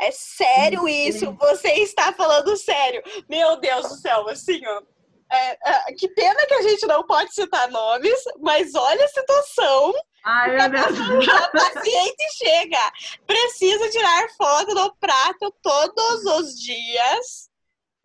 É 0.00 0.10
sério 0.10 0.88
isso? 0.88 1.32
Você 1.38 1.68
está 1.74 2.12
falando 2.12 2.56
sério? 2.56 3.00
Meu 3.28 3.60
Deus 3.60 3.88
do 3.88 3.94
céu, 3.94 4.28
assim, 4.28 4.60
ó 4.66 4.82
é, 5.32 5.58
é, 5.64 5.92
que 5.94 6.08
pena 6.08 6.46
que 6.46 6.54
a 6.54 6.62
gente 6.62 6.86
não 6.86 7.04
pode 7.04 7.34
citar 7.34 7.70
nomes, 7.70 8.22
mas 8.40 8.74
olha 8.74 9.04
a 9.04 9.08
situação. 9.08 9.94
Ai, 10.24 10.68
Deus. 10.68 11.28
A 11.28 11.48
paciente 11.48 12.36
chega, 12.36 12.92
precisa 13.26 13.90
tirar 13.90 14.28
foto 14.36 14.74
do 14.74 14.94
prato 14.96 15.54
todos 15.62 16.24
os 16.24 16.60
dias, 16.60 17.50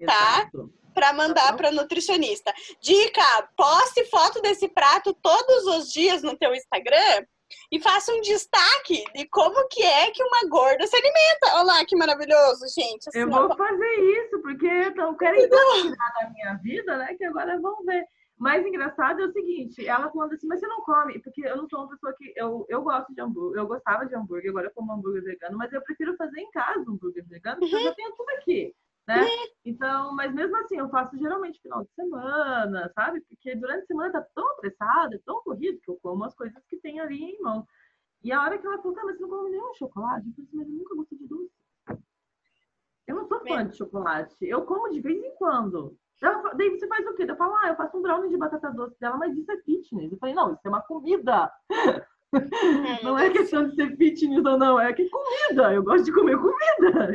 tá? 0.06 0.50
Para 0.94 1.14
mandar 1.14 1.56
para 1.56 1.72
nutricionista. 1.72 2.54
Dica: 2.82 3.50
poste 3.56 4.06
foto 4.06 4.42
desse 4.42 4.68
prato 4.68 5.14
todos 5.14 5.66
os 5.66 5.92
dias 5.92 6.24
no 6.24 6.36
teu 6.36 6.56
Instagram 6.56 7.26
e 7.72 7.80
faça 7.80 8.14
um 8.14 8.22
destaque 8.22 9.04
de 9.16 9.28
como 9.30 9.68
que 9.68 9.84
é 9.84 10.12
que 10.12 10.24
uma 10.24 10.50
gorda 10.50 10.86
se 10.86 10.96
alimenta. 10.96 11.56
Olha 11.56 11.64
lá 11.64 11.86
que 11.86 11.96
maravilhoso, 11.96 12.66
gente. 12.74 13.10
Assim, 13.10 13.20
eu 13.20 13.30
vou 13.30 13.56
fazer 13.56 13.96
isso, 13.96 14.42
porque 14.42 14.68
estão 14.68 15.16
querendo 15.18 15.50
tirar 15.50 16.14
da 16.22 16.30
minha 16.32 16.54
vida, 16.56 16.98
né? 16.98 17.16
Que 17.16 17.26
agora 17.26 17.60
vão 17.60 17.84
ver. 17.86 18.06
Mais 18.38 18.64
engraçado 18.64 19.20
é 19.20 19.26
o 19.26 19.32
seguinte, 19.32 19.88
ela 19.88 20.12
falando 20.12 20.34
assim, 20.34 20.46
mas 20.46 20.60
você 20.60 20.68
não 20.68 20.82
come, 20.82 21.18
porque 21.24 21.42
eu 21.42 21.58
não 21.58 21.68
sou 21.68 21.80
uma 21.80 21.90
pessoa 21.90 22.14
que. 22.16 22.34
Eu, 22.36 22.68
eu 22.70 22.84
gosto 22.84 23.12
de 23.12 23.20
hambúrguer, 23.20 23.60
eu 23.60 23.66
gostava 23.66 24.06
de 24.06 24.16
hambúrguer, 24.16 24.52
agora 24.52 24.68
eu 24.68 24.72
como 24.76 24.94
hambúrguer 24.94 25.24
vegano, 25.24 25.58
mas 25.58 25.74
eu 25.74 25.82
prefiro 25.82 26.16
fazer 26.16 26.40
em 26.40 26.52
casa 26.52 26.82
hambúrguer 26.82 27.26
vegano, 27.28 27.60
porque 27.60 27.74
uhum. 27.74 27.82
eu 27.82 27.88
já 27.88 27.96
tenho 27.96 28.16
tudo 28.16 28.30
aqui 28.38 28.76
né? 29.08 29.26
Então, 29.64 30.14
mas 30.14 30.34
mesmo 30.34 30.56
assim, 30.58 30.78
eu 30.78 30.90
faço 30.90 31.18
geralmente 31.18 31.62
final 31.62 31.84
de 31.84 31.94
semana, 31.94 32.92
sabe? 32.94 33.22
Porque 33.22 33.56
durante 33.56 33.84
a 33.84 33.88
semana 33.88 34.12
tá 34.12 34.28
tão 34.36 34.52
apressada, 34.52 35.22
tão 35.26 35.42
corrido, 35.44 35.80
que 35.82 35.90
eu 35.90 35.98
como 36.02 36.26
as 36.26 36.36
coisas 36.36 36.62
que 36.68 36.78
tem 36.78 37.00
ali 37.00 37.24
em 37.24 37.42
mão. 37.42 37.66
E 38.24 38.32
a 38.32 38.42
hora 38.42 38.58
que 38.58 38.68
ela 38.68 38.78
falou, 38.78 38.94
tá, 38.94 39.04
mas 39.06 39.16
você 39.16 39.22
não 39.22 39.30
come 39.30 39.52
nenhum 39.52 39.74
chocolate? 39.76 40.28
Eu 40.28 40.34
falei 40.34 40.48
assim, 40.48 40.58
mas 40.58 40.68
eu 40.68 40.76
nunca 40.76 40.96
gostei 40.96 41.18
de 41.18 41.28
doce. 41.28 41.52
Eu 43.08 43.16
não 43.16 43.28
sou 43.28 43.40
fã 43.40 43.66
de 43.66 43.78
chocolate. 43.78 44.36
Eu 44.42 44.66
como 44.66 44.90
de 44.90 45.00
vez 45.00 45.24
em 45.24 45.34
quando. 45.36 45.98
Ela, 46.22 46.54
daí 46.56 46.70
você 46.72 46.88
faz 46.88 47.06
o 47.08 47.14
quê? 47.14 47.26
Eu 47.28 47.38
falo, 47.38 47.56
ah, 47.56 47.70
eu 47.70 47.76
faço 47.76 47.98
um 47.98 48.02
brownie 48.02 48.30
de 48.30 48.38
batata 48.38 48.72
doce 48.72 49.00
dela, 49.00 49.18
mas 49.18 49.38
isso 49.38 49.50
é 49.52 49.58
fitness. 49.62 50.12
Eu 50.12 50.18
falei, 50.18 50.36
não, 50.36 50.52
isso 50.52 50.62
é 50.66 50.70
uma 50.70 50.82
comida. 50.82 51.52
É, 52.98 53.04
não 53.04 53.18
é 53.18 53.30
questão 53.30 53.68
de 53.68 53.76
ser 53.76 53.96
fitness 53.96 54.46
ou 54.46 54.58
não, 54.58 54.80
é 54.80 54.92
que 54.94 55.10
comida. 55.10 55.74
Eu 55.74 55.84
gosto 55.84 56.06
de 56.06 56.12
comer 56.12 56.38
comida. 56.38 57.10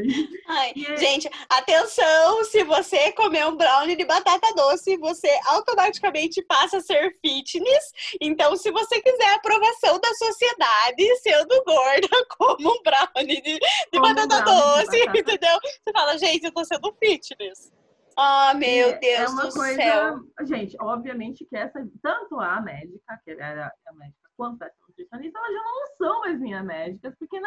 Ai, 0.49 0.73
é... 0.77 0.97
Gente, 0.97 1.31
atenção! 1.49 2.45
Se 2.45 2.65
você 2.65 3.13
comer 3.13 3.47
um 3.47 3.57
brownie 3.57 3.97
de 3.97 4.05
batata 4.05 4.53
doce, 4.55 4.97
você 4.97 5.29
automaticamente 5.47 6.43
passa 6.43 6.79
a 6.79 6.81
ser 6.81 7.17
fitness. 7.21 7.93
Então, 8.21 8.57
se 8.57 8.71
você 8.71 9.01
quiser 9.01 9.33
a 9.33 9.37
aprovação 9.37 9.99
da 10.01 10.09
sociedade, 10.15 11.17
sendo 11.23 11.63
gorda, 11.65 12.09
como 12.39 12.73
um 12.73 12.83
brownie 12.83 13.43
de, 13.43 13.59
de 13.93 14.01
batata 14.01 14.37
um 14.37 14.45
brownie 14.45 14.85
doce, 14.85 14.91
de 14.91 15.07
batata. 15.07 15.19
entendeu? 15.19 15.59
Você 15.63 15.93
fala, 15.93 16.19
gente, 16.19 16.45
eu 16.45 16.53
tô 16.53 16.65
sendo 16.65 16.95
fitness. 16.99 17.73
Oh, 18.19 18.55
meu 18.57 18.91
é, 18.91 18.99
Deus 18.99 19.21
é 19.21 19.29
uma 19.29 19.47
do 19.47 19.53
coisa, 19.53 19.75
céu. 19.75 20.21
Gente, 20.43 20.77
obviamente 20.81 21.47
que 21.47 21.57
essa, 21.57 21.87
tanto 22.03 22.39
a 22.41 22.61
médica, 22.61 23.19
que 23.25 23.31
era 23.31 23.73
a 23.87 23.93
médica, 23.95 24.31
quanto 24.37 24.63
essa 24.63 24.75
nutricionista, 25.03 25.39
elas 25.39 25.53
já 25.53 25.63
não 25.63 25.87
são 25.97 26.21
mais 26.21 26.41
minhas 26.41 26.65
médicas, 26.65 27.15
porque 27.19 27.41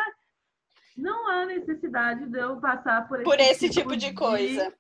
não 0.98 1.30
há 1.30 1.46
necessidade 1.46 2.28
de 2.28 2.40
eu 2.40 2.60
passar 2.60 3.08
por, 3.08 3.22
por 3.24 3.40
esse, 3.40 3.70
tipo, 3.70 3.90
tipo 3.90 3.98
de, 3.98 4.10
de 4.10 4.14
coisa. 4.14 4.74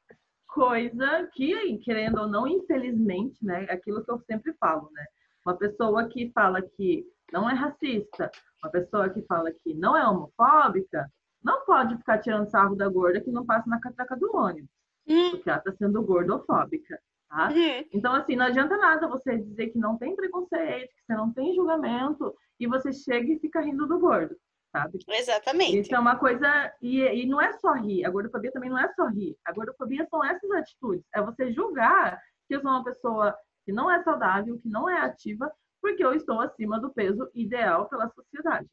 Coisa 0.47 1.29
que, 1.33 1.77
querendo 1.79 2.21
ou 2.21 2.27
não, 2.27 2.47
infelizmente, 2.47 3.43
né, 3.43 3.67
aquilo 3.69 4.03
que 4.03 4.11
eu 4.11 4.19
sempre 4.19 4.53
falo, 4.53 4.89
né? 4.93 5.05
Uma 5.45 5.57
pessoa 5.57 6.07
que 6.07 6.31
fala 6.31 6.61
que 6.61 7.05
não 7.31 7.49
é 7.49 7.53
racista, 7.53 8.31
uma 8.63 8.71
pessoa 8.71 9.09
que 9.09 9.21
fala 9.23 9.51
que 9.51 9.73
não 9.73 9.97
é 9.97 10.07
homofóbica, 10.07 11.11
não 11.43 11.65
pode 11.65 11.97
ficar 11.97 12.19
tirando 12.19 12.49
sarro 12.49 12.75
da 12.75 12.87
gorda 12.87 13.21
que 13.21 13.29
não 13.31 13.45
passa 13.45 13.69
na 13.69 13.79
catraca 13.79 14.15
do 14.15 14.35
ônibus, 14.35 14.69
hum. 15.07 15.31
porque 15.31 15.49
ela 15.49 15.59
está 15.59 15.73
sendo 15.73 16.01
gordofóbica. 16.01 16.99
Tá? 17.29 17.49
Uhum. 17.49 17.85
Então, 17.93 18.13
assim, 18.13 18.35
não 18.35 18.45
adianta 18.45 18.77
nada 18.77 19.07
você 19.07 19.37
dizer 19.37 19.67
que 19.67 19.77
não 19.77 19.97
tem 19.97 20.15
preconceito, 20.15 20.89
que 20.89 21.03
você 21.05 21.13
não 21.15 21.33
tem 21.33 21.53
julgamento, 21.53 22.35
e 22.59 22.67
você 22.67 22.93
chega 22.93 23.33
e 23.33 23.39
fica 23.39 23.61
rindo 23.61 23.87
do 23.87 23.99
gordo, 23.99 24.35
sabe? 24.71 24.99
Exatamente. 25.09 25.79
Isso 25.79 25.95
é 25.95 25.99
uma 25.99 26.15
coisa. 26.15 26.73
E, 26.81 27.01
e 27.01 27.25
não 27.25 27.41
é 27.41 27.51
só 27.53 27.73
rir. 27.73 28.05
A 28.05 28.09
gordofobia 28.09 28.51
também 28.51 28.69
não 28.69 28.79
é 28.79 28.87
só 28.93 29.07
rir. 29.07 29.35
A 29.45 29.51
gordofobia 29.51 30.07
são 30.09 30.23
essas 30.23 30.49
atitudes. 30.51 31.05
É 31.13 31.21
você 31.21 31.51
julgar 31.51 32.21
que 32.47 32.55
eu 32.55 32.61
sou 32.61 32.71
uma 32.71 32.83
pessoa 32.83 33.35
que 33.65 33.73
não 33.73 33.89
é 33.89 34.01
saudável, 34.03 34.59
que 34.59 34.69
não 34.69 34.87
é 34.87 34.99
ativa, 34.99 35.51
porque 35.81 36.03
eu 36.03 36.13
estou 36.13 36.39
acima 36.39 36.79
do 36.79 36.93
peso 36.93 37.29
ideal 37.33 37.89
pela 37.89 38.09
sociedade. 38.09 38.67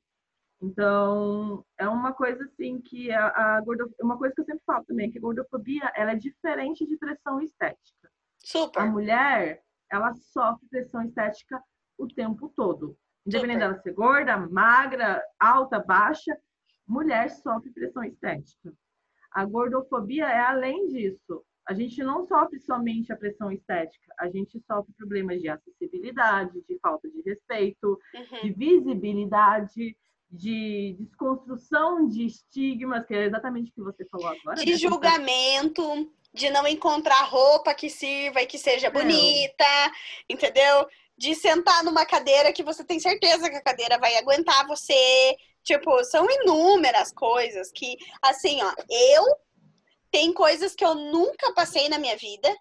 Então, 0.63 1.65
é 1.77 1.89
uma 1.89 2.13
coisa 2.13 2.45
assim 2.45 2.81
que 2.81 3.11
a, 3.11 3.57
a 3.57 3.61
gordofobia, 3.61 4.05
uma 4.05 4.17
coisa 4.17 4.33
que 4.35 4.41
eu 4.43 4.45
sempre 4.45 4.63
falo 4.65 4.85
também, 4.85 5.11
que 5.11 5.19
a 5.19 5.21
gordofobia 5.21 5.93
ela 5.97 6.13
é 6.13 6.17
diferente 6.17 6.87
de 6.87 6.97
pressão 6.97 7.41
estética. 7.41 8.02
Super. 8.45 8.81
A 8.81 8.87
mulher, 8.87 9.63
ela 9.91 10.13
sofre 10.15 10.67
pressão 10.69 11.03
estética 11.03 11.63
o 11.99 12.09
tempo 12.09 12.49
todo. 12.55 12.97
Independente 13.27 13.59
dela 13.61 13.81
ser 13.81 13.93
gorda, 13.93 14.37
magra, 14.37 15.23
alta, 15.39 15.79
baixa, 15.79 16.37
mulher 16.87 17.31
sofre 17.31 17.71
pressão 17.71 18.03
estética. 18.03 18.73
A 19.31 19.45
gordofobia 19.45 20.27
é 20.27 20.41
além 20.41 20.89
disso. 20.89 21.45
A 21.67 21.73
gente 21.75 22.03
não 22.03 22.27
sofre 22.27 22.59
somente 22.59 23.13
a 23.13 23.17
pressão 23.17 23.51
estética, 23.53 24.13
a 24.19 24.29
gente 24.29 24.61
sofre 24.67 24.93
problemas 24.95 25.41
de 25.41 25.49
acessibilidade, 25.49 26.61
de 26.69 26.79
falta 26.81 27.09
de 27.09 27.23
respeito, 27.23 27.99
uhum. 28.15 28.41
de 28.43 28.53
visibilidade, 28.53 29.97
de 30.29 30.97
desconstrução 30.99 32.09
de 32.09 32.27
estigmas, 32.27 33.07
que 33.07 33.15
é 33.15 33.27
exatamente 33.27 33.71
o 33.71 33.75
que 33.75 33.83
você 33.83 34.05
falou 34.07 34.27
agora. 34.27 34.57
De 34.57 34.73
né? 34.73 34.77
julgamento, 34.77 36.11
de 36.33 36.51
não 36.51 36.67
encontrar 36.67 37.23
roupa 37.25 37.75
que 37.75 37.91
sirva 37.91 38.43
e 38.43 38.47
que 38.47 38.59
seja 38.59 38.91
bonita, 38.91 39.93
entendeu? 40.29 40.87
de 41.17 41.35
sentar 41.35 41.85
numa 41.85 42.05
cadeira 42.05 42.53
que 42.53 42.62
você 42.62 42.83
tem 42.83 42.99
certeza 42.99 43.49
que 43.49 43.57
a 43.57 43.62
cadeira 43.62 43.99
vai 43.99 44.17
aguentar 44.17 44.67
você. 44.67 45.37
Tipo, 45.62 46.03
são 46.05 46.27
inúmeras 46.29 47.12
coisas 47.12 47.71
que, 47.71 47.97
assim, 48.21 48.61
ó, 48.62 48.73
eu 48.91 49.25
Tem 50.11 50.33
coisas 50.33 50.75
que 50.75 50.85
eu 50.85 50.95
nunca 50.95 51.55
passei 51.55 51.89
na 51.89 51.99
minha 51.99 52.17
vida. 52.17 52.55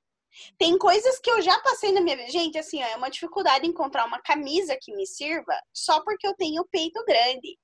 Tem 0.58 0.78
coisas 0.78 1.20
que 1.20 1.30
eu 1.30 1.42
já 1.42 1.60
passei 1.60 1.92
na 1.92 2.00
minha 2.00 2.16
vida. 2.16 2.32
Gente, 2.32 2.58
assim, 2.58 2.82
ó, 2.84 2.86
é 2.86 2.96
uma 2.96 3.10
dificuldade 3.10 3.68
encontrar 3.68 4.06
uma 4.06 4.22
camisa 4.22 4.78
que 4.80 4.96
me 4.96 5.06
sirva 5.08 5.54
só 5.74 6.02
porque 6.02 6.26
eu 6.28 6.36
tenho 6.36 6.62
o 6.62 6.68
peito 6.68 7.04
grande. 7.04 7.58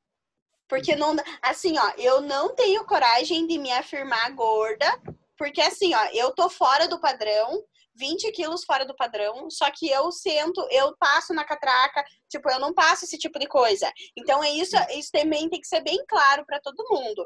Porque 0.67 0.95
não, 0.95 1.15
assim, 1.41 1.77
ó, 1.77 1.91
eu 1.97 2.21
não 2.21 2.55
tenho 2.55 2.83
coragem 2.85 3.47
de 3.47 3.57
me 3.57 3.71
afirmar 3.71 4.31
gorda, 4.31 4.99
porque 5.37 5.61
assim, 5.61 5.93
ó, 5.93 6.05
eu 6.13 6.31
tô 6.31 6.49
fora 6.49 6.87
do 6.87 6.99
padrão, 6.99 7.63
20 7.95 8.31
quilos 8.31 8.63
fora 8.63 8.85
do 8.85 8.95
padrão, 8.95 9.49
só 9.49 9.69
que 9.71 9.89
eu 9.89 10.11
sento, 10.11 10.65
eu 10.71 10.95
passo 10.97 11.33
na 11.33 11.43
catraca, 11.43 12.03
tipo, 12.29 12.49
eu 12.49 12.59
não 12.59 12.73
passo 12.73 13.05
esse 13.05 13.17
tipo 13.17 13.39
de 13.39 13.47
coisa. 13.47 13.91
Então, 14.15 14.43
é 14.43 14.51
isso, 14.51 14.75
isso 14.91 15.11
também 15.11 15.49
tem 15.49 15.59
que 15.59 15.67
ser 15.67 15.81
bem 15.81 16.03
claro 16.07 16.45
para 16.45 16.59
todo 16.59 16.87
mundo. 16.89 17.25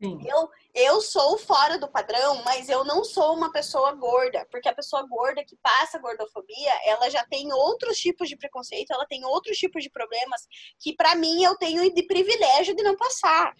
Sim. 0.00 0.20
Eu, 0.24 0.48
eu 0.74 1.00
sou 1.00 1.36
fora 1.36 1.76
do 1.76 1.88
padrão, 1.88 2.40
mas 2.44 2.68
eu 2.68 2.84
não 2.84 3.02
sou 3.02 3.34
uma 3.34 3.50
pessoa 3.50 3.92
gorda, 3.92 4.46
porque 4.48 4.68
a 4.68 4.74
pessoa 4.74 5.02
gorda 5.02 5.44
que 5.44 5.56
passa 5.56 5.98
gordofobia, 5.98 6.72
ela 6.84 7.10
já 7.10 7.24
tem 7.24 7.52
outros 7.52 7.98
tipos 7.98 8.28
de 8.28 8.36
preconceito, 8.36 8.92
ela 8.92 9.06
tem 9.06 9.24
outros 9.24 9.58
tipos 9.58 9.82
de 9.82 9.90
problemas 9.90 10.46
que 10.78 10.94
para 10.94 11.16
mim 11.16 11.42
eu 11.42 11.56
tenho 11.56 11.92
de 11.92 12.02
privilégio 12.04 12.76
de 12.76 12.82
não 12.84 12.96
passar. 12.96 13.52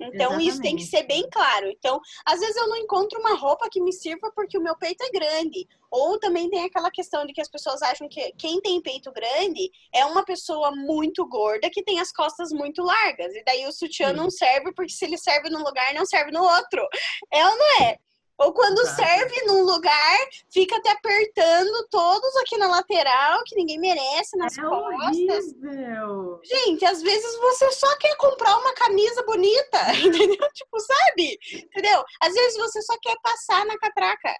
Então, 0.00 0.12
Exatamente. 0.12 0.48
isso 0.48 0.60
tem 0.60 0.76
que 0.76 0.84
ser 0.84 1.04
bem 1.04 1.28
claro. 1.30 1.68
Então, 1.68 2.00
às 2.24 2.40
vezes 2.40 2.56
eu 2.56 2.68
não 2.68 2.76
encontro 2.76 3.18
uma 3.20 3.34
roupa 3.34 3.68
que 3.70 3.80
me 3.80 3.92
sirva 3.92 4.30
porque 4.34 4.58
o 4.58 4.62
meu 4.62 4.76
peito 4.76 5.02
é 5.04 5.10
grande. 5.10 5.66
Ou 5.90 6.18
também 6.18 6.50
tem 6.50 6.64
aquela 6.64 6.90
questão 6.90 7.24
de 7.24 7.32
que 7.32 7.40
as 7.40 7.48
pessoas 7.48 7.80
acham 7.82 8.08
que 8.08 8.32
quem 8.32 8.60
tem 8.60 8.80
peito 8.80 9.12
grande 9.12 9.70
é 9.92 10.04
uma 10.04 10.24
pessoa 10.24 10.72
muito 10.72 11.26
gorda 11.28 11.70
que 11.70 11.82
tem 11.82 12.00
as 12.00 12.10
costas 12.10 12.50
muito 12.50 12.82
largas. 12.82 13.32
E 13.34 13.44
daí 13.44 13.66
o 13.66 13.72
sutiã 13.72 14.08
Sim. 14.08 14.16
não 14.16 14.30
serve 14.30 14.72
porque 14.72 14.92
se 14.92 15.04
ele 15.04 15.16
serve 15.16 15.48
num 15.50 15.62
lugar, 15.62 15.94
não 15.94 16.04
serve 16.04 16.32
no 16.32 16.42
outro. 16.42 16.86
É 17.32 17.46
ou 17.46 17.56
não 17.56 17.82
é? 17.82 17.98
Ou 18.36 18.52
quando 18.52 18.82
tá. 18.82 18.88
serve 18.96 19.46
num 19.46 19.62
lugar, 19.62 20.18
fica 20.50 20.80
te 20.80 20.88
apertando 20.88 21.86
todos 21.88 22.36
aqui 22.36 22.56
na 22.56 22.66
lateral, 22.66 23.40
que 23.44 23.54
ninguém 23.54 23.78
merece, 23.78 24.36
nas 24.36 24.58
é 24.58 24.62
costas. 24.62 25.54
Horrível. 25.62 26.40
Gente, 26.42 26.84
às 26.84 27.00
vezes 27.00 27.40
você 27.40 27.70
só 27.72 27.96
quer 27.98 28.16
comprar 28.16 28.56
uma 28.56 28.74
camisa 28.74 29.22
bonita, 29.24 29.78
entendeu? 30.02 30.48
Tipo, 30.52 30.80
sabe? 30.80 31.38
Entendeu? 31.52 32.04
Às 32.20 32.34
vezes 32.34 32.56
você 32.58 32.82
só 32.82 32.94
quer 33.00 33.16
passar 33.22 33.64
na 33.66 33.78
catraca. 33.78 34.34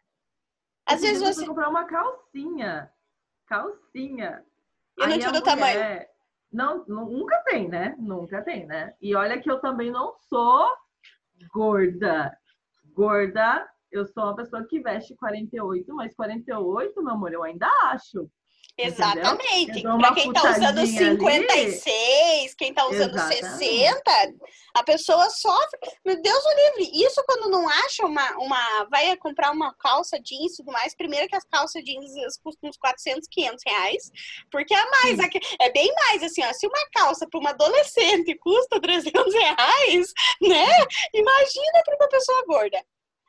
Às 0.87 1.01
vezes 1.01 1.23
você 1.23 1.47
comprar 1.47 1.69
uma 1.69 1.85
calcinha. 1.85 2.91
Calcinha. 3.47 4.45
E 4.99 5.07
não 5.07 5.19
tira 5.19 5.39
o 5.39 5.43
tamanho. 5.43 6.05
Não, 6.53 6.85
nunca 6.87 7.43
tem, 7.45 7.69
né? 7.69 7.95
Nunca 7.99 8.43
tem, 8.43 8.67
né? 8.67 8.95
E 9.01 9.15
olha 9.15 9.41
que 9.41 9.51
eu 9.51 9.61
também 9.61 9.91
não 9.91 10.15
sou 10.29 10.69
gorda. 11.53 12.37
Gorda 12.93 13.69
eu 13.95 14.07
sou 14.07 14.25
uma 14.25 14.37
pessoa 14.37 14.67
que 14.69 14.81
veste 14.81 15.15
48, 15.15 15.95
mas 15.95 16.15
48, 16.15 17.03
meu 17.03 17.15
amor, 17.15 17.33
eu 17.33 17.43
ainda 17.43 17.69
acho. 17.85 18.29
Exatamente. 18.77 19.83
Para 19.83 20.15
quem 20.15 20.33
tá 20.33 20.51
usando 20.51 20.85
56, 20.85 21.87
ali. 21.87 22.57
quem 22.59 22.75
tá 22.75 22.87
usando 22.89 23.15
Exatamente. 23.15 23.59
60, 23.59 24.03
a 24.75 24.83
pessoa 24.83 25.31
sofre. 25.31 25.79
Meu 26.05 26.21
Deus 26.21 26.45
o 26.45 26.79
livre. 26.79 27.05
Isso 27.07 27.23
quando 27.25 27.49
não 27.51 27.69
acha 27.69 28.05
uma, 28.05 28.29
uma. 28.39 28.85
Vai 28.91 29.17
comprar 29.17 29.53
uma 29.53 29.73
calça 29.75 30.19
jeans 30.21 30.55
e 30.55 30.57
tudo 30.57 30.73
mais. 30.73 30.97
Primeiro 30.97 31.29
que 31.29 31.37
as 31.37 31.45
calças 31.45 31.85
jeans 31.85 32.13
custam 32.43 32.69
uns 32.69 32.77
400, 32.77 33.29
500 33.31 33.63
reais. 33.65 34.11
Porque 34.51 34.75
é 34.75 34.91
mais. 34.91 35.21
Sim. 35.21 35.57
É 35.61 35.71
bem 35.71 35.95
mais 35.95 36.25
assim, 36.25 36.43
ó. 36.43 36.53
Se 36.53 36.67
uma 36.67 36.91
calça 36.93 37.29
para 37.31 37.39
uma 37.39 37.51
adolescente 37.51 38.37
custa 38.39 38.81
300 38.81 39.35
reais, 39.35 40.13
né? 40.43 40.67
Imagina 41.15 41.83
para 41.85 41.97
uma 41.97 42.09
pessoa 42.09 42.45
gorda. 42.45 42.85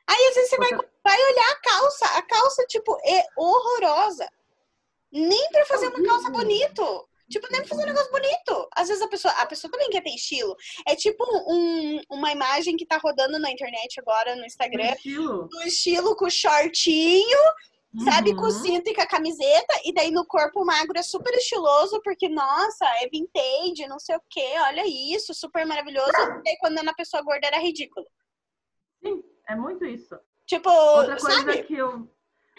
Aí 0.08 0.26
às 0.28 0.34
vezes 0.34 0.50
você 0.50 0.56
vai, 0.56 0.70
vai 0.70 1.32
olhar 1.32 1.50
a 1.50 1.60
calça. 1.60 2.06
A 2.18 2.22
calça, 2.22 2.64
tipo, 2.66 2.96
é 3.04 3.24
horrorosa. 3.36 4.28
Nem 5.12 5.50
pra 5.50 5.66
fazer 5.66 5.88
uma 5.88 6.02
calça 6.02 6.30
bonito. 6.30 7.08
Tipo, 7.28 7.48
nem 7.50 7.60
pra 7.60 7.68
fazer 7.68 7.82
um 7.82 7.86
negócio 7.86 8.12
bonito. 8.12 8.68
Às 8.74 8.88
vezes 8.88 9.02
a 9.02 9.08
pessoa, 9.08 9.34
a 9.34 9.46
pessoa 9.46 9.70
também 9.70 9.90
quer 9.90 10.02
ter 10.02 10.14
estilo. 10.14 10.56
É 10.86 10.94
tipo 10.94 11.24
um, 11.48 12.00
uma 12.10 12.30
imagem 12.30 12.76
que 12.76 12.86
tá 12.86 12.98
rodando 12.98 13.38
na 13.38 13.50
internet 13.50 13.98
agora, 13.98 14.36
no 14.36 14.44
Instagram. 14.44 14.90
Do 14.90 14.96
estilo, 14.96 15.48
do 15.48 15.62
estilo 15.62 16.16
com 16.16 16.30
shortinho, 16.30 17.38
uhum. 17.94 18.04
sabe? 18.04 18.34
Com 18.34 18.42
o 18.42 18.50
cinto 18.50 18.88
e 18.88 18.94
com 18.94 19.00
a 19.00 19.06
camiseta. 19.06 19.80
E 19.84 19.92
daí 19.92 20.12
no 20.12 20.24
corpo 20.24 20.64
magro 20.64 20.98
é 20.98 21.02
super 21.02 21.34
estiloso, 21.34 22.00
porque, 22.04 22.28
nossa, 22.28 22.86
é 23.00 23.08
vintage, 23.08 23.88
não 23.88 23.98
sei 23.98 24.16
o 24.16 24.22
quê. 24.30 24.54
Olha 24.60 24.84
isso, 24.86 25.34
super 25.34 25.66
maravilhoso. 25.66 26.12
E 26.44 26.50
aí 26.50 26.56
quando 26.60 26.78
é 26.78 26.82
na 26.82 26.94
pessoa 26.94 27.22
gorda 27.24 27.48
era 27.48 27.58
ridículo. 27.58 28.06
Sim. 29.04 29.22
É 29.48 29.54
muito 29.54 29.84
isso. 29.84 30.18
Tipo, 30.46 30.70
outra 30.70 31.16
coisa 31.16 31.40
sabe? 31.40 31.62
que 31.64 31.74
eu 31.74 32.08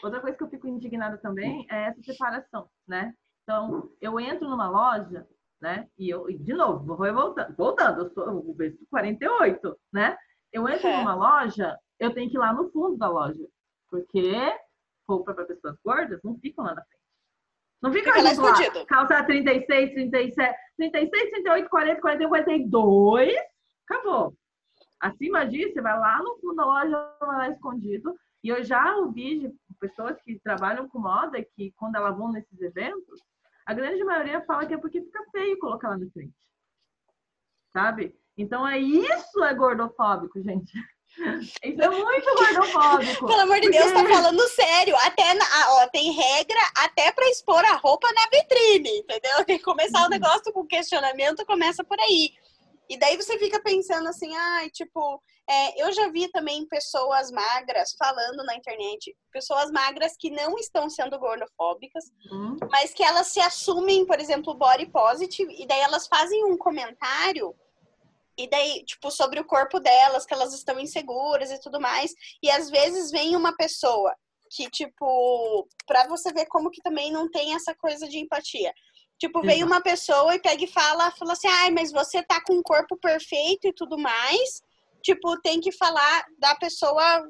outra 0.03 0.19
coisa 0.21 0.37
que 0.37 0.43
eu 0.43 0.49
fico 0.49 0.67
indignada 0.67 1.17
também 1.17 1.65
é 1.69 1.85
essa 1.85 2.01
separação, 2.01 2.69
né? 2.87 3.13
Então, 3.43 3.91
eu 4.01 4.19
entro 4.19 4.47
numa 4.47 4.69
loja, 4.69 5.27
né? 5.61 5.87
E 5.97 6.09
eu, 6.09 6.27
de 6.27 6.53
novo, 6.53 6.85
vou 6.85 7.13
voltando, 7.13 7.55
voltando, 7.55 8.01
eu 8.01 8.09
sou 8.13 8.49
o 8.49 8.53
verso 8.53 8.85
48, 8.89 9.79
né? 9.91 10.17
Eu 10.51 10.67
entro 10.67 10.87
é. 10.87 10.97
numa 10.97 11.15
loja, 11.15 11.77
eu 11.99 12.13
tenho 12.13 12.29
que 12.29 12.35
ir 12.35 12.39
lá 12.39 12.53
no 12.53 12.69
fundo 12.71 12.97
da 12.97 13.09
loja, 13.09 13.47
porque 13.89 14.33
roupa 15.07 15.33
para 15.33 15.45
pessoas 15.45 15.77
gordas 15.83 16.19
não 16.23 16.37
ficam 16.37 16.65
lá 16.65 16.75
na 16.75 16.83
frente. 16.83 16.97
Não 17.81 17.93
fica, 17.93 18.11
fica 18.11 18.23
lá 18.23 18.31
escondido. 18.31 18.85
Calça 18.85 19.23
36, 19.23 19.93
37, 19.93 20.57
36, 20.77 21.31
38, 21.31 21.69
40, 21.69 22.01
41, 22.01 22.29
42. 22.29 23.33
Acabou. 23.87 24.35
Acima 24.99 25.45
disso, 25.45 25.73
você 25.73 25.81
vai 25.81 25.97
lá 25.97 26.19
no 26.19 26.37
fundo 26.39 26.55
da 26.55 26.65
loja, 26.65 27.15
vai 27.19 27.37
lá 27.37 27.49
escondido. 27.49 28.15
E 28.43 28.49
eu 28.49 28.63
já 28.63 28.95
ouvi 28.97 29.39
de 29.39 29.55
pessoas 29.79 30.19
que 30.23 30.39
trabalham 30.39 30.87
com 30.89 30.99
moda 30.99 31.43
que, 31.55 31.71
quando 31.77 31.95
elas 31.95 32.17
vão 32.17 32.31
nesses 32.31 32.59
eventos, 32.61 33.19
a 33.65 33.73
grande 33.73 34.03
maioria 34.03 34.43
fala 34.45 34.65
que 34.65 34.73
é 34.73 34.77
porque 34.77 35.01
fica 35.01 35.23
feio 35.31 35.59
colocar 35.59 35.89
lá 35.89 35.97
na 35.97 36.09
frente. 36.11 36.35
Sabe? 37.73 38.15
Então 38.37 38.67
é 38.67 38.79
isso 38.79 39.43
é 39.43 39.53
gordofóbico, 39.53 40.41
gente. 40.41 40.71
Isso 41.63 41.81
é 41.81 41.89
muito 41.89 42.35
gordofóbico. 42.35 43.25
Pelo 43.25 43.41
amor 43.41 43.59
de. 43.59 43.69
Deus, 43.69 43.91
tá 43.91 44.05
falando 44.05 44.47
sério. 44.49 44.95
Até 44.97 45.33
na, 45.33 45.45
ó, 45.69 45.87
tem 45.87 46.11
regra 46.11 46.59
até 46.75 47.11
para 47.11 47.29
expor 47.29 47.63
a 47.65 47.75
roupa 47.75 48.07
na 48.13 48.23
vitrine, 48.29 48.99
entendeu? 48.99 49.43
Tem 49.45 49.57
que 49.57 49.63
começar 49.63 50.01
o 50.01 50.03
uhum. 50.03 50.09
negócio 50.09 50.51
com 50.53 50.67
questionamento, 50.67 51.45
começa 51.45 51.83
por 51.83 51.99
aí. 51.99 52.33
E 52.89 52.97
daí 52.97 53.17
você 53.17 53.37
fica 53.37 53.61
pensando 53.61 54.07
assim, 54.07 54.33
ai, 54.35 54.65
ah, 54.65 54.69
tipo, 54.69 55.21
é, 55.49 55.81
eu 55.81 55.91
já 55.91 56.09
vi 56.09 56.29
também 56.29 56.67
pessoas 56.67 57.31
magras 57.31 57.93
falando 57.97 58.43
na 58.45 58.55
internet, 58.55 59.15
pessoas 59.31 59.71
magras 59.71 60.13
que 60.17 60.29
não 60.29 60.57
estão 60.57 60.89
sendo 60.89 61.19
gordofóbicas, 61.19 62.05
uhum. 62.31 62.57
mas 62.71 62.93
que 62.93 63.03
elas 63.03 63.27
se 63.27 63.39
assumem, 63.39 64.05
por 64.05 64.19
exemplo, 64.19 64.53
body 64.53 64.89
positive, 64.91 65.53
e 65.61 65.65
daí 65.65 65.79
elas 65.81 66.07
fazem 66.07 66.45
um 66.45 66.57
comentário 66.57 67.55
e 68.37 68.47
daí, 68.47 68.85
tipo, 68.85 69.09
sobre 69.09 69.39
o 69.39 69.45
corpo 69.45 69.79
delas, 69.79 70.25
que 70.25 70.33
elas 70.33 70.53
estão 70.53 70.79
inseguras 70.79 71.49
e 71.49 71.59
tudo 71.59 71.81
mais. 71.81 72.13
E 72.41 72.51
às 72.51 72.69
vezes 72.69 73.09
vem 73.09 73.35
uma 73.35 73.55
pessoa 73.55 74.15
que, 74.51 74.69
tipo, 74.69 75.67
pra 75.87 76.07
você 76.07 76.31
ver 76.31 76.45
como 76.45 76.69
que 76.69 76.81
também 76.81 77.11
não 77.11 77.29
tem 77.29 77.55
essa 77.55 77.73
coisa 77.75 78.07
de 78.07 78.19
empatia. 78.19 78.71
Tipo, 79.19 79.41
vem 79.41 79.63
uma 79.63 79.81
pessoa 79.81 80.35
e 80.35 80.39
pega 80.39 80.63
e 80.63 80.67
fala, 80.67 81.11
fala 81.11 81.33
assim, 81.33 81.47
ai, 81.47 81.71
mas 81.71 81.91
você 81.91 82.21
tá 82.21 82.41
com 82.43 82.53
um 82.53 82.61
corpo 82.61 82.95
perfeito 82.97 83.67
e 83.67 83.73
tudo 83.73 83.97
mais. 83.97 84.61
Tipo, 85.01 85.39
tem 85.41 85.59
que 85.59 85.71
falar 85.71 86.25
da 86.37 86.55
pessoa 86.55 87.27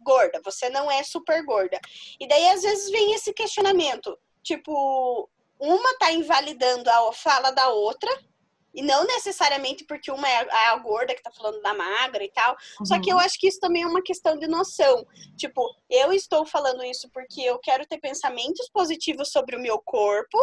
gorda, 0.00 0.40
você 0.44 0.70
não 0.70 0.90
é 0.90 1.02
super 1.02 1.44
gorda. 1.44 1.78
E 2.18 2.26
daí, 2.26 2.48
às 2.48 2.62
vezes, 2.62 2.90
vem 2.90 3.12
esse 3.12 3.32
questionamento. 3.34 4.16
Tipo, 4.42 5.28
uma 5.58 5.98
tá 5.98 6.12
invalidando 6.12 6.88
a 6.88 7.12
fala 7.12 7.50
da 7.50 7.68
outra, 7.68 8.10
e 8.76 8.82
não 8.82 9.04
necessariamente 9.04 9.84
porque 9.84 10.10
uma 10.10 10.28
é 10.28 10.46
a 10.68 10.76
gorda 10.76 11.14
que 11.14 11.22
tá 11.22 11.32
falando 11.32 11.62
da 11.62 11.72
magra 11.72 12.22
e 12.22 12.30
tal. 12.30 12.54
Uhum. 12.78 12.86
Só 12.86 13.00
que 13.00 13.10
eu 13.10 13.16
uhum. 13.16 13.22
acho 13.22 13.38
que 13.40 13.48
isso 13.48 13.58
também 13.58 13.82
é 13.82 13.86
uma 13.86 14.02
questão 14.02 14.38
de 14.38 14.46
noção. 14.46 15.04
Tipo, 15.34 15.74
eu 15.88 16.12
estou 16.12 16.44
falando 16.44 16.84
isso 16.84 17.08
porque 17.10 17.40
eu 17.40 17.58
quero 17.58 17.86
ter 17.86 17.98
pensamentos 17.98 18.68
positivos 18.68 19.32
sobre 19.32 19.56
o 19.56 19.60
meu 19.60 19.78
corpo 19.78 20.38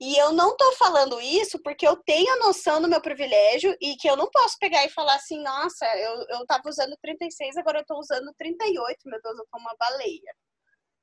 e 0.00 0.16
eu 0.16 0.32
não 0.32 0.56
tô 0.56 0.72
falando 0.72 1.20
isso 1.20 1.58
porque 1.62 1.86
eu 1.86 1.96
tenho 1.96 2.32
a 2.34 2.46
noção 2.46 2.80
do 2.80 2.88
meu 2.88 3.00
privilégio 3.00 3.76
e 3.80 3.96
que 3.96 4.08
eu 4.08 4.16
não 4.16 4.30
posso 4.30 4.58
pegar 4.58 4.84
e 4.84 4.90
falar 4.90 5.14
assim, 5.14 5.42
nossa, 5.42 5.86
eu, 5.98 6.26
eu 6.30 6.46
tava 6.46 6.68
usando 6.68 6.96
36, 7.00 7.56
agora 7.56 7.80
eu 7.80 7.86
tô 7.86 7.98
usando 7.98 8.32
38, 8.38 8.98
meu 9.06 9.20
Deus, 9.22 9.38
eu 9.38 9.46
tô 9.50 9.58
uma 9.58 9.74
baleia. 9.78 10.34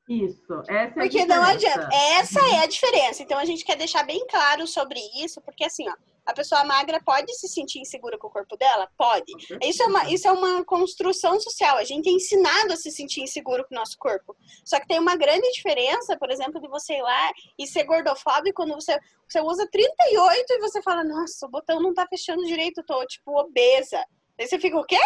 Isso, 0.08 0.54
essa 0.68 1.00
é 1.00 1.02
Porque 1.02 1.26
não 1.26 1.44
adianta. 1.44 1.90
Essa 1.94 2.40
é 2.40 2.60
a 2.60 2.66
diferença. 2.66 3.24
Então 3.24 3.38
a 3.38 3.46
gente 3.46 3.64
quer 3.64 3.78
deixar 3.78 4.04
bem 4.04 4.26
claro 4.28 4.68
sobre 4.68 5.00
isso, 5.16 5.42
porque 5.42 5.64
assim, 5.64 5.88
ó, 5.90 5.94
a 6.26 6.34
pessoa 6.34 6.64
magra 6.64 7.02
pode 7.04 7.34
se 7.36 7.48
sentir 7.48 7.80
insegura 7.80 8.18
com 8.18 8.28
o 8.28 8.32
corpo 8.32 8.56
dela? 8.56 8.90
Pode. 8.98 9.32
Isso 9.62 9.84
é, 9.84 9.86
uma, 9.86 10.10
isso 10.10 10.28
é 10.28 10.32
uma 10.32 10.64
construção 10.64 11.40
social. 11.40 11.78
A 11.78 11.84
gente 11.84 12.08
é 12.08 12.12
ensinado 12.12 12.74
a 12.74 12.78
se 12.78 12.92
sentir 12.92 13.22
inseguro 13.22 13.66
com 13.68 13.76
o 13.76 13.78
nosso 13.78 13.98
corpo. 13.98 14.36
Só 14.64 14.80
que 14.80 14.88
tem 14.88 15.00
uma 15.00 15.18
grande 15.18 15.50
diferença, 15.52 16.18
por 16.18 16.30
exemplo, 16.30 16.62
de 16.62 16.68
você 16.68 16.96
ir 16.96 17.02
lá 17.02 17.32
e 17.60 17.68
ser 17.68 17.84
gordofóbico 17.84 18.56
quando 18.56 18.76
você, 18.76 18.98
você 19.28 19.42
usa 19.42 19.68
38 19.70 20.54
e 20.54 20.60
você 20.60 20.82
fala, 20.82 21.04
nossa, 21.04 21.46
o 21.46 21.50
botão 21.50 21.82
não 21.82 21.94
tá 21.94 22.08
fechando 22.08 22.46
direito, 22.46 22.84
tô, 22.84 23.06
tipo, 23.06 23.38
obesa. 23.38 24.04
Aí 24.40 24.48
você 24.48 24.58
fica, 24.58 24.78
o 24.78 24.86
quê? 24.86 25.00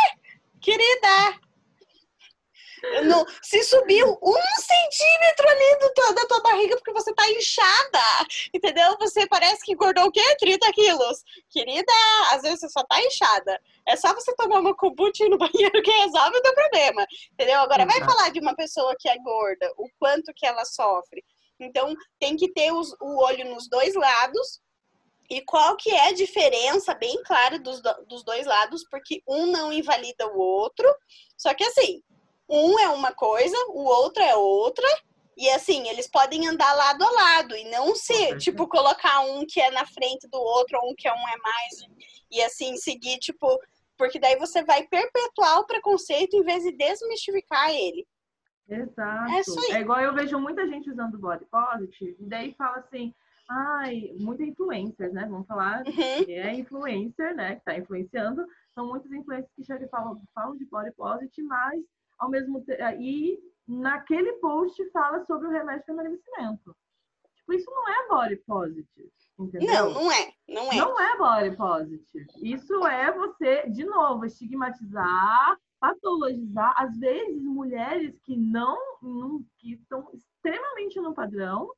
Querida, 0.62 1.40
No, 3.04 3.26
se 3.42 3.64
subiu 3.64 4.18
um 4.22 4.62
centímetro 4.62 5.50
ali 5.50 5.80
do, 5.80 6.14
da 6.14 6.26
tua 6.28 6.42
barriga 6.42 6.76
porque 6.76 6.94
você 6.94 7.14
tá 7.14 7.30
inchada, 7.32 8.00
entendeu? 8.54 8.96
Você 9.00 9.28
parece 9.28 9.64
que 9.64 9.74
engordou 9.74 10.06
o 10.06 10.12
quê? 10.12 10.22
30 10.40 10.72
quilos. 10.74 11.24
Querida, 11.50 11.94
às 12.32 12.42
vezes 12.42 12.60
você 12.60 12.70
só 12.70 12.84
tá 12.84 13.02
inchada. 13.02 13.60
É 13.88 13.96
só 13.96 14.14
você 14.14 14.36
tomar 14.36 14.60
uma 14.60 14.76
kombucha 14.76 15.28
no 15.28 15.38
banheiro 15.40 15.82
que 15.82 15.92
resolve 15.92 16.38
o 16.38 16.42
teu 16.42 16.54
problema, 16.54 17.06
entendeu? 17.32 17.60
Agora 17.62 17.86
vai 17.86 18.00
falar 18.00 18.30
de 18.30 18.40
uma 18.40 18.56
pessoa 18.56 18.96
que 19.00 19.10
é 19.10 19.18
gorda, 19.20 19.72
o 19.78 19.90
quanto 20.00 20.34
que 20.36 20.46
ela 20.46 20.66
sofre. 20.66 21.24
Então, 21.60 21.96
tem 22.20 22.36
que 22.36 22.52
ter 22.52 22.72
os, 22.72 22.94
o 23.02 23.24
olho 23.24 23.50
nos 23.50 23.68
dois 23.68 23.96
lados, 23.96 24.62
e 25.30 25.42
qual 25.42 25.76
que 25.76 25.90
é 25.90 26.08
a 26.08 26.14
diferença 26.14 26.94
bem 26.94 27.22
clara 27.24 27.60
dos, 27.60 27.82
dos 28.08 28.24
dois 28.24 28.46
lados, 28.46 28.86
porque 28.90 29.22
um 29.28 29.48
não 29.48 29.74
invalida 29.74 30.28
o 30.28 30.40
outro. 30.40 30.88
Só 31.36 31.54
que 31.54 31.64
assim, 31.64 32.02
um 32.50 32.80
é 32.80 32.90
uma 32.90 33.12
coisa, 33.14 33.58
o 33.70 33.84
outro 33.84 34.22
é 34.24 34.36
outra. 34.36 34.88
E 35.38 35.50
assim, 35.52 35.88
eles 35.88 36.10
podem 36.10 36.48
andar 36.48 36.74
lado 36.74 37.04
a 37.04 37.12
lado 37.12 37.56
e 37.56 37.70
não 37.70 37.94
se, 37.94 38.36
tipo, 38.38 38.68
colocar 38.68 39.20
um 39.20 39.46
que 39.46 39.62
é 39.62 39.70
na 39.70 39.86
frente 39.86 40.28
do 40.28 40.40
outro, 40.40 40.80
ou 40.82 40.92
um 40.92 40.96
que 40.96 41.08
é 41.08 41.14
um 41.14 41.28
é 41.28 41.38
mais, 41.38 41.88
e 42.32 42.42
assim, 42.42 42.76
seguir, 42.76 43.20
tipo, 43.20 43.48
porque 43.96 44.20
daí 44.20 44.36
você 44.38 44.64
vai 44.64 44.88
perpetuar 44.88 45.60
o 45.60 45.68
preconceito 45.68 46.36
em 46.36 46.42
vez 46.42 46.64
de 46.64 46.72
desmistificar 46.72 47.70
ele. 47.70 48.08
Exato. 48.68 49.32
É, 49.72 49.76
é 49.76 49.82
igual 49.82 50.00
eu 50.02 50.16
vejo 50.16 50.40
muita 50.40 50.68
gente 50.68 50.90
usando 50.90 51.20
body 51.20 51.46
positive, 51.46 52.18
e 52.20 52.26
daí 52.26 52.56
fala 52.58 52.78
assim, 52.78 53.14
ai, 53.50 54.12
muita 54.20 54.44
influencers, 54.44 55.14
né? 55.14 55.28
Vamos 55.30 55.48
falar 55.48 55.84
uhum. 55.86 56.26
que 56.26 56.34
é 56.34 56.54
influencer, 56.54 57.36
né? 57.36 57.54
Que 57.54 57.60
está 57.60 57.78
influenciando. 57.78 58.46
São 58.74 58.88
muitos 58.88 59.12
influencers 59.12 59.52
que 59.56 59.64
chegam 59.64 59.88
e 59.88 59.90
falam, 59.90 60.22
falam 60.34 60.58
de 60.58 60.66
body 60.66 60.92
positive, 60.92 61.48
mas 61.48 61.80
ao 62.18 62.30
mesmo 62.30 62.64
tempo. 62.64 62.82
E 63.00 63.40
naquele 63.68 64.34
post 64.34 64.84
fala 64.92 65.26
sobre 65.26 65.48
o 65.48 65.52
remédio 65.52 65.86
para 65.86 65.94
emagrecimento. 65.94 66.76
Tipo, 67.36 67.54
isso 67.54 67.72
não 67.72 67.88
é 67.88 68.08
body 68.08 68.36
positive. 68.38 69.12
Entendeu? 69.40 69.86
Não, 69.86 69.94
não 69.94 70.12
é. 70.12 70.34
Não 70.48 70.72
é. 70.72 70.76
Não 70.76 71.00
é 71.00 71.18
body 71.18 71.56
positive. 71.56 72.28
Isso 72.42 72.86
é 72.88 73.12
você, 73.12 73.70
de 73.70 73.86
novo, 73.86 74.26
estigmatizar, 74.26 75.58
patologizar, 75.80 76.74
às 76.78 76.98
vezes, 76.98 77.42
mulheres 77.44 78.20
que 78.24 78.36
não, 78.36 78.78
não 79.02 79.46
que 79.60 79.74
estão 79.74 80.10
extremamente 80.14 81.00
no 81.00 81.14
padrão, 81.14 81.72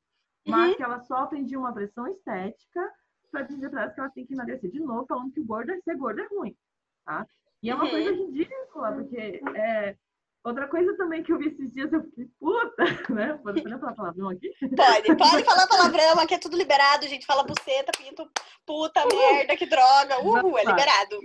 mas 0.46 0.70
uhum. 0.70 0.76
que 0.76 0.82
elas 0.82 1.06
sofrem 1.06 1.44
de 1.44 1.56
uma 1.56 1.72
pressão 1.72 2.06
estética 2.08 2.92
para 3.30 3.42
dizer 3.42 3.70
para 3.70 3.82
elas 3.82 3.94
que 3.94 4.00
elas 4.00 4.12
têm 4.12 4.26
que 4.26 4.34
emagrecer 4.34 4.70
de 4.70 4.80
novo, 4.80 5.06
falando 5.06 5.32
que 5.32 5.40
o 5.40 5.44
gordo 5.44 5.70
é 5.70 5.80
ser 5.82 5.96
gordo 5.96 6.20
é 6.20 6.26
ruim, 6.26 6.56
tá? 7.04 7.26
E 7.62 7.70
é 7.70 7.74
uma 7.74 7.84
uhum. 7.84 7.90
coisa 7.90 8.12
ridícula, 8.12 8.92
porque 8.92 9.40
é, 9.54 9.96
outra 10.44 10.68
coisa 10.68 10.96
também 10.96 11.22
que 11.22 11.32
eu 11.32 11.38
vi 11.38 11.48
esses 11.48 11.72
dias, 11.72 11.92
eu 11.92 12.02
fiquei 12.04 12.26
puta, 12.38 12.84
né? 13.14 13.38
Pode 13.42 13.62
falar 13.62 13.94
palavrão 13.94 14.28
aqui? 14.30 14.50
Pode, 14.60 15.16
pode 15.16 15.44
falar 15.44 15.66
palavrão, 15.66 16.20
aqui 16.20 16.34
é 16.34 16.38
tudo 16.38 16.56
liberado, 16.56 17.08
gente 17.08 17.26
fala 17.26 17.44
buceta, 17.44 17.92
pinto, 17.96 18.28
puta, 18.66 19.00
uhul. 19.00 19.34
merda, 19.34 19.56
que 19.56 19.66
droga, 19.66 20.20
uhul, 20.20 20.58
é 20.58 20.64
liberado. 20.64 21.18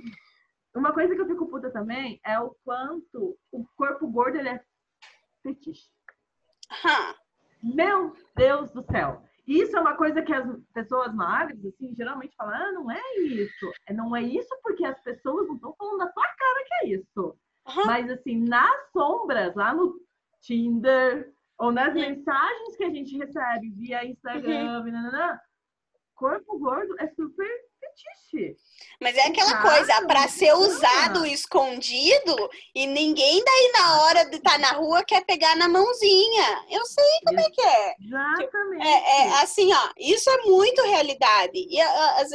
Uma 0.76 0.94
coisa 0.94 1.16
que 1.16 1.22
eu 1.22 1.28
fico 1.28 1.48
puta 1.48 1.72
também 1.72 2.20
é 2.26 2.40
o 2.40 2.54
quanto 2.66 3.38
o 3.52 3.66
corpo 3.78 4.08
gordo 4.08 4.38
ele 4.38 4.50
é 4.50 4.62
fetiche. 5.42 5.90
Aham. 6.72 7.16
Meu 7.64 8.14
Deus 8.36 8.72
do 8.72 8.84
céu! 8.84 9.24
Isso 9.48 9.78
é 9.78 9.80
uma 9.80 9.96
coisa 9.96 10.24
que 10.24 10.34
as 10.34 10.46
pessoas 10.74 11.14
magras, 11.14 11.64
assim, 11.66 11.96
geralmente 11.96 12.36
falam, 12.36 12.56
ah, 12.56 12.72
não 12.72 12.92
é 12.92 13.02
isso. 13.20 13.72
É, 13.88 13.94
não 13.94 14.16
é 14.16 14.22
isso 14.22 14.50
porque 14.64 14.84
as 14.84 15.00
pessoas 15.02 15.48
não 15.48 15.56
estão 15.56 15.76
falando 15.78 16.00
da 16.00 16.08
tua 16.08 16.24
cara 16.24 16.66
que 16.66 16.74
é 16.74 16.88
isso. 16.90 17.38
Uhum. 17.68 17.86
Mas, 17.86 18.10
assim, 18.10 18.38
nas 18.38 18.92
sombras, 18.92 19.56
lá 19.56 19.74
no 19.74 20.00
Tinder, 20.42 21.34
ou 21.58 21.72
nas 21.72 21.90
uhum. 21.90 22.02
mensagens 22.02 22.76
que 22.78 22.84
a 22.84 22.90
gente 22.90 23.18
recebe 23.18 23.70
via 23.72 24.06
Instagram, 24.06 24.84
uhum. 24.84 24.92
nananã, 24.92 25.40
corpo 26.16 26.58
gordo 26.58 26.96
é 27.00 27.08
super 27.10 27.48
fetiche. 27.80 28.56
Mas 29.02 29.16
é 29.18 29.28
aquela 29.28 29.62
coisa, 29.62 30.08
para 30.08 30.28
ser 30.28 30.54
usado 30.54 31.26
escondido 31.26 32.36
e 32.74 32.88
ninguém 32.88 33.44
daí 33.44 33.72
na 33.74 34.02
hora 34.02 34.30
de 34.30 34.38
estar 34.38 34.54
tá 34.54 34.58
na 34.58 34.72
rua 34.72 35.04
quer 35.04 35.26
pegar 35.26 35.56
na 35.56 35.68
mãozinha. 35.68 36.66
Eu 36.70 36.86
sei 36.86 37.04
como 37.26 37.40
é 37.40 37.50
que 37.50 37.62
é. 37.62 37.96
Exatamente. 38.00 38.88
É, 38.88 39.22
é, 39.22 39.42
assim, 39.42 39.74
ó, 39.74 39.90
isso 39.98 40.30
é 40.30 40.38
muito 40.44 40.82
realidade. 40.84 41.58
E 41.58 41.78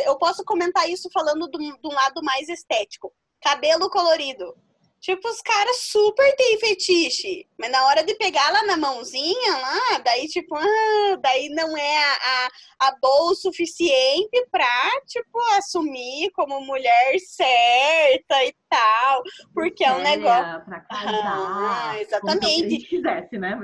eu 0.04 0.16
posso 0.18 0.44
comentar 0.44 0.88
isso 0.88 1.08
falando 1.12 1.48
de 1.50 1.58
um 1.58 1.94
lado 1.94 2.22
mais 2.22 2.48
estético. 2.48 3.12
Cabelo 3.42 3.88
colorido. 3.88 4.54
Tipo, 5.00 5.28
os 5.28 5.40
caras 5.40 5.76
super 5.78 6.36
têm 6.36 6.58
fetiche. 6.58 7.46
Mas 7.58 7.70
na 7.70 7.86
hora 7.86 8.04
de 8.04 8.14
pegar 8.16 8.50
lá 8.52 8.62
na 8.64 8.76
mãozinha, 8.76 9.56
lá, 9.56 9.98
daí, 10.04 10.28
tipo, 10.28 10.54
ah, 10.54 11.16
daí 11.22 11.48
não 11.48 11.74
é 11.74 11.96
a, 11.96 12.12
a, 12.12 12.88
a 12.88 12.96
boa 13.00 13.32
o 13.32 13.34
suficiente 13.34 14.46
pra, 14.50 14.90
tipo, 15.06 15.38
assumir 15.56 16.30
como 16.32 16.60
mulher 16.60 17.18
certa 17.18 18.44
e 18.44 18.54
tal. 18.68 19.22
Porque 19.54 19.84
é 19.84 19.92
um 19.92 20.02
negócio. 20.02 20.64
Pra 20.66 20.80
casar, 20.80 21.22
ah, 21.24 21.98
exatamente. 21.98 22.80
Se 22.80 22.86
quisesse, 22.86 23.38
né? 23.38 23.58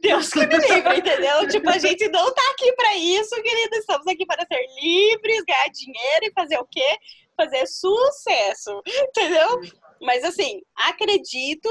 Deus 0.00 0.30
que 0.30 0.46
me 0.46 0.56
livre, 0.56 0.98
entendeu? 0.98 1.48
tipo, 1.48 1.68
a 1.68 1.78
gente 1.78 2.08
não 2.08 2.32
tá 2.32 2.42
aqui 2.52 2.72
pra 2.72 2.96
isso, 2.96 3.34
querida. 3.42 3.76
Estamos 3.76 4.06
aqui 4.06 4.24
para 4.24 4.46
ser 4.46 4.66
livres, 4.80 5.44
ganhar 5.46 5.68
dinheiro 5.68 6.24
e 6.24 6.32
fazer 6.32 6.58
o 6.58 6.66
quê? 6.66 6.98
Fazer 7.36 7.66
sucesso, 7.66 8.82
entendeu? 8.86 9.60
Mas 10.00 10.24
assim, 10.24 10.60
acredito. 10.74 11.68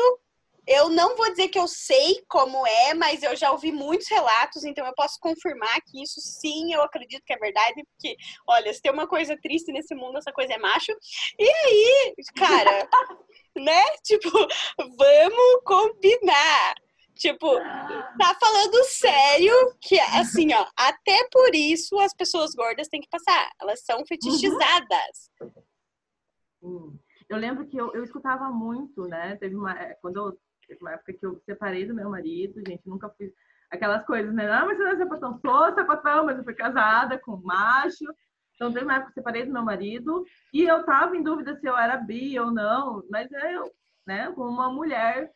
Eu 0.70 0.90
não 0.90 1.16
vou 1.16 1.30
dizer 1.30 1.48
que 1.48 1.58
eu 1.58 1.66
sei 1.66 2.22
como 2.28 2.68
é, 2.68 2.94
mas 2.94 3.24
eu 3.24 3.34
já 3.38 3.54
ouvi 3.54 3.72
muitos 3.72 4.10
relatos, 4.10 4.66
então 4.66 4.86
eu 4.86 4.94
posso 4.96 5.18
confirmar 5.18 5.80
que 5.86 6.04
isso 6.04 6.20
sim, 6.20 6.74
eu 6.74 6.82
acredito 6.82 7.24
que 7.26 7.32
é 7.32 7.38
verdade, 7.38 7.86
porque, 7.86 8.18
olha, 8.46 8.74
se 8.74 8.82
tem 8.82 8.92
uma 8.92 9.08
coisa 9.08 9.38
triste 9.42 9.72
nesse 9.72 9.96
mundo, 9.96 10.18
essa 10.18 10.34
coisa 10.34 10.52
é 10.52 10.58
macho. 10.58 10.92
E 11.40 11.50
aí, 11.50 12.13
cara, 12.36 12.90
né? 13.56 13.82
Tipo, 14.04 14.30
vamos 14.78 15.62
combinar. 15.63 16.76
Tipo, 17.18 17.56
tá 18.20 18.38
falando 18.40 18.84
sério 18.84 19.54
que, 19.82 20.00
assim, 20.00 20.54
ó, 20.54 20.66
até 20.76 21.28
por 21.32 21.56
isso 21.56 21.98
as 22.00 22.13
pessoas 22.13 22.54
gordas 22.54 22.90
têm 22.90 23.02
que 23.02 23.10
passar. 23.10 23.52
Elas 23.60 23.84
são 23.84 24.06
fetichizadas. 24.06 25.32
Uhum. 26.62 27.00
Eu 27.30 27.38
lembro 27.38 27.66
que 27.68 27.78
eu, 27.78 27.94
eu 27.94 28.04
escutava 28.04 28.50
muito, 28.50 29.08
né? 29.08 29.36
Teve 29.38 29.56
uma. 29.56 29.78
É, 29.78 29.96
quando 30.02 30.18
eu, 30.18 30.40
teve 30.68 30.82
uma 30.82 30.94
época 30.94 31.13
que 31.13 31.26
eu 31.26 31.40
separei 31.46 31.86
do 31.86 31.94
meu 31.94 32.10
marido, 32.10 32.62
gente, 32.66 32.88
nunca 32.88 33.10
fui. 33.10 33.34
Aquelas 33.70 34.06
coisas, 34.06 34.34
né? 34.34 34.50
Ah, 34.50 34.66
mas 34.66 34.78
você 34.78 34.84
não 34.84 34.92
é 34.92 34.98
sapatão, 34.98 35.40
sou 35.42 35.76
sapatão, 35.76 36.26
mas 36.26 36.38
eu 36.38 36.44
fui 36.46 36.54
casada 36.54 37.20
com 37.20 37.34
um 37.34 37.42
macho. 37.44 38.06
Então, 38.56 38.72
teve 38.72 38.86
uma 38.86 38.96
época 38.96 39.12
que 39.12 39.20
eu 39.20 39.24
separei 39.24 39.46
do 39.46 39.52
meu 39.52 39.62
marido 39.62 40.26
e 40.54 40.63
eu 40.63 40.86
tava 40.86 41.18
em 41.18 41.22
dúvida 41.22 41.56
se 41.60 41.68
eu 41.68 41.78
era 41.78 41.98
bi 41.98 42.40
ou 42.40 42.50
não, 42.50 43.04
mas 43.10 43.30
eu, 43.32 43.72
né, 44.06 44.32
como 44.32 44.50
uma 44.50 44.72
mulher 44.72 45.32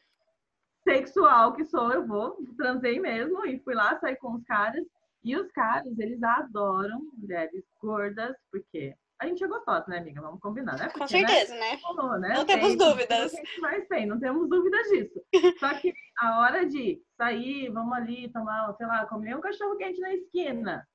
sexual 0.83 1.53
que 1.53 1.65
sou, 1.65 1.91
eu 1.91 2.07
vou, 2.07 2.37
transei 2.57 2.99
mesmo 2.99 3.45
e 3.45 3.59
fui 3.59 3.75
lá 3.75 3.99
sair 3.99 4.15
com 4.15 4.33
os 4.33 4.43
caras. 4.45 4.83
E 5.23 5.35
os 5.35 5.51
caras, 5.51 5.99
eles 5.99 6.21
adoram 6.23 6.99
mulheres 7.15 7.63
gordas, 7.79 8.35
porque 8.51 8.95
a 9.21 9.27
gente 9.27 9.43
é 9.43 9.47
gostosa, 9.47 9.85
né, 9.87 9.99
amiga? 9.99 10.19
Vamos 10.19 10.39
combinar, 10.39 10.75
né? 10.77 10.85
Porque, 10.85 10.99
Com 10.99 11.07
certeza, 11.07 11.53
né? 11.53 11.77
Falou, 11.77 12.17
né? 12.17 12.33
Não 12.33 12.43
temos 12.43 12.75
dúvidas. 12.75 13.31
Mas 13.61 13.87
tem, 13.87 14.07
não 14.07 14.19
temos 14.19 14.49
dúvidas 14.49 14.87
disso. 14.89 15.21
Só 15.59 15.71
que 15.75 15.93
a 16.19 16.39
hora 16.39 16.65
de 16.65 16.99
sair, 17.15 17.69
vamos 17.69 17.93
ali 17.93 18.31
tomar, 18.31 18.73
sei 18.75 18.87
lá, 18.87 19.05
comer 19.05 19.37
um 19.37 19.41
cachorro 19.41 19.77
quente 19.77 19.99
na 20.01 20.11
esquina. 20.11 20.87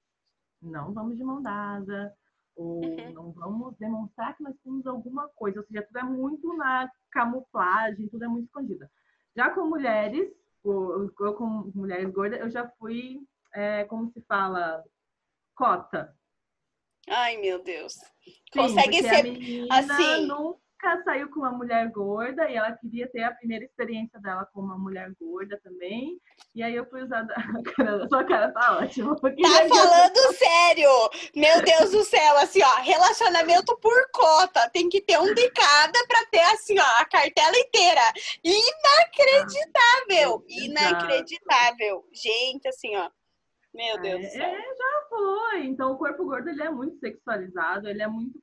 Não 0.61 0.93
vamos 0.93 1.17
de 1.17 1.23
mão 1.23 1.41
dada, 1.41 2.13
ou 2.57 2.85
uhum. 2.85 3.13
não 3.13 3.31
vamos 3.31 3.77
demonstrar 3.79 4.37
que 4.37 4.43
nós 4.43 4.57
temos 4.65 4.85
alguma 4.89 5.29
coisa. 5.37 5.61
Ou 5.61 5.67
seja, 5.67 5.87
tudo 5.87 5.99
é 6.01 6.03
muito 6.03 6.53
na 6.57 6.91
camuflagem, 7.13 8.09
tudo 8.09 8.25
é 8.25 8.29
muito 8.29 8.47
escondido. 8.47 8.89
Já 9.37 9.51
com 9.51 9.69
mulheres, 9.69 10.29
eu 10.65 11.35
com 11.35 11.71
mulheres 11.77 12.11
gordas, 12.11 12.41
eu 12.41 12.51
já 12.51 12.69
fui, 12.71 13.21
é, 13.55 13.85
como 13.85 14.11
se 14.11 14.21
fala, 14.23 14.83
cota. 15.55 16.13
Ai, 17.09 17.37
meu 17.37 17.63
Deus. 17.63 17.93
Sim, 17.93 18.33
Consegue 18.53 19.01
ser 19.03 19.69
assim. 19.71 20.27
Nunca 20.27 21.03
saiu 21.05 21.31
com 21.31 21.41
uma 21.41 21.53
mulher 21.53 21.91
gorda 21.91 22.51
e 22.51 22.57
ela 22.57 22.73
queria 22.73 23.09
ter 23.09 23.23
a 23.23 23.33
primeira 23.33 23.65
experiência 23.65 24.21
dela 24.21 24.47
com 24.53 24.61
uma 24.61 24.79
mulher 24.79 25.11
gorda 25.19 25.59
também. 25.63 26.21
E 26.55 26.63
aí 26.63 26.75
eu 26.75 26.85
fui 26.89 27.03
usada. 27.03 27.35
Sua 28.09 28.25
cara 28.25 28.53
tá 28.53 28.79
ótima. 28.79 29.17
Tá 29.17 29.69
falando 29.69 30.35
sério! 30.35 30.91
Meu 31.35 31.63
Deus 31.63 31.91
do 31.93 32.05
céu, 32.05 32.37
assim, 32.39 32.63
ó, 32.63 32.77
relacionamento 32.83 33.77
por 33.79 34.11
cota. 34.13 34.69
Tem 34.71 34.89
que 34.89 35.01
ter 35.01 35.19
um 35.19 35.33
de 35.33 35.51
cada 35.51 36.07
pra 36.07 36.27
ter, 36.31 36.43
assim, 36.53 36.79
ó, 36.79 37.01
a 37.01 37.05
cartela 37.05 37.57
inteira. 37.57 38.03
Inacreditável! 38.43 40.45
Inacreditável. 40.49 42.05
Gente, 42.13 42.67
assim, 42.69 42.97
ó. 42.97 43.09
Meu 43.77 44.01
Deus 44.01 44.25
é, 44.25 44.27
do 44.27 44.33
céu. 44.33 44.43
É, 44.43 44.57
já 44.57 44.96
foi. 45.17 45.67
Então, 45.67 45.93
o 45.93 45.99
corpo 45.99 46.25
gordo 46.25 46.49
ele 46.49 46.63
é 46.63 46.71
muito 46.71 46.99
sexualizado, 46.99 47.89
ele 47.89 48.03
é 48.03 48.07
muito 48.07 48.39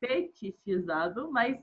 fetichizado, 0.00 1.30
mas 1.32 1.56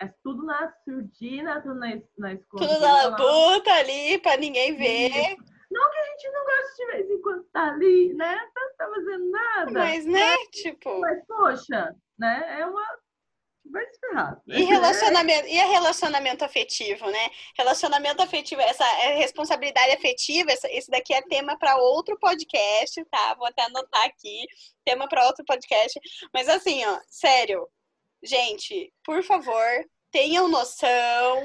é 0.00 0.12
tudo 0.22 0.44
na 0.44 0.72
surdina, 0.84 1.60
tudo 1.60 1.74
na, 1.74 2.00
na 2.18 2.32
escola. 2.32 2.66
Tudo 2.66 2.80
na 2.80 3.08
labuta 3.08 3.70
ali, 3.72 4.18
pra 4.18 4.36
ninguém 4.36 4.74
ver. 4.76 5.36
Não 5.70 5.90
que 5.90 5.98
a 5.98 6.04
gente 6.04 6.30
não 6.32 6.44
goste 6.44 6.76
de 6.76 6.86
vez 6.86 7.10
em 7.10 7.22
quando 7.22 7.44
tá 7.52 7.68
ali, 7.68 8.14
né? 8.14 8.40
Não 8.56 8.76
tá 8.76 8.88
fazendo 8.88 9.30
nada. 9.30 9.70
Mas, 9.72 10.06
né, 10.06 10.36
tipo... 10.52 11.00
Mas, 11.00 11.24
poxa, 11.26 11.94
né? 12.18 12.60
É 12.60 12.66
uma 12.66 12.84
vai 13.70 13.84
se 13.86 14.00
ferrar. 14.00 14.40
E 14.46 14.62
relacionamento, 14.62 15.46
e 15.46 15.56
relacionamento 15.56 16.44
afetivo, 16.44 17.06
né? 17.10 17.30
Relacionamento 17.56 18.22
afetivo, 18.22 18.60
essa 18.60 18.84
é 19.02 19.16
responsabilidade 19.16 19.92
afetiva, 19.92 20.50
esse 20.52 20.90
daqui 20.90 21.14
é 21.14 21.22
tema 21.22 21.58
para 21.58 21.76
outro 21.76 22.18
podcast, 22.18 23.04
tá? 23.06 23.34
Vou 23.34 23.46
até 23.46 23.62
anotar 23.62 24.04
aqui, 24.04 24.46
tema 24.84 25.08
para 25.08 25.26
outro 25.26 25.44
podcast. 25.44 25.98
Mas 26.32 26.48
assim, 26.48 26.84
ó, 26.84 27.00
sério, 27.08 27.68
gente, 28.22 28.92
por 29.04 29.22
favor, 29.22 29.66
tenham 30.10 30.48
noção, 30.48 31.42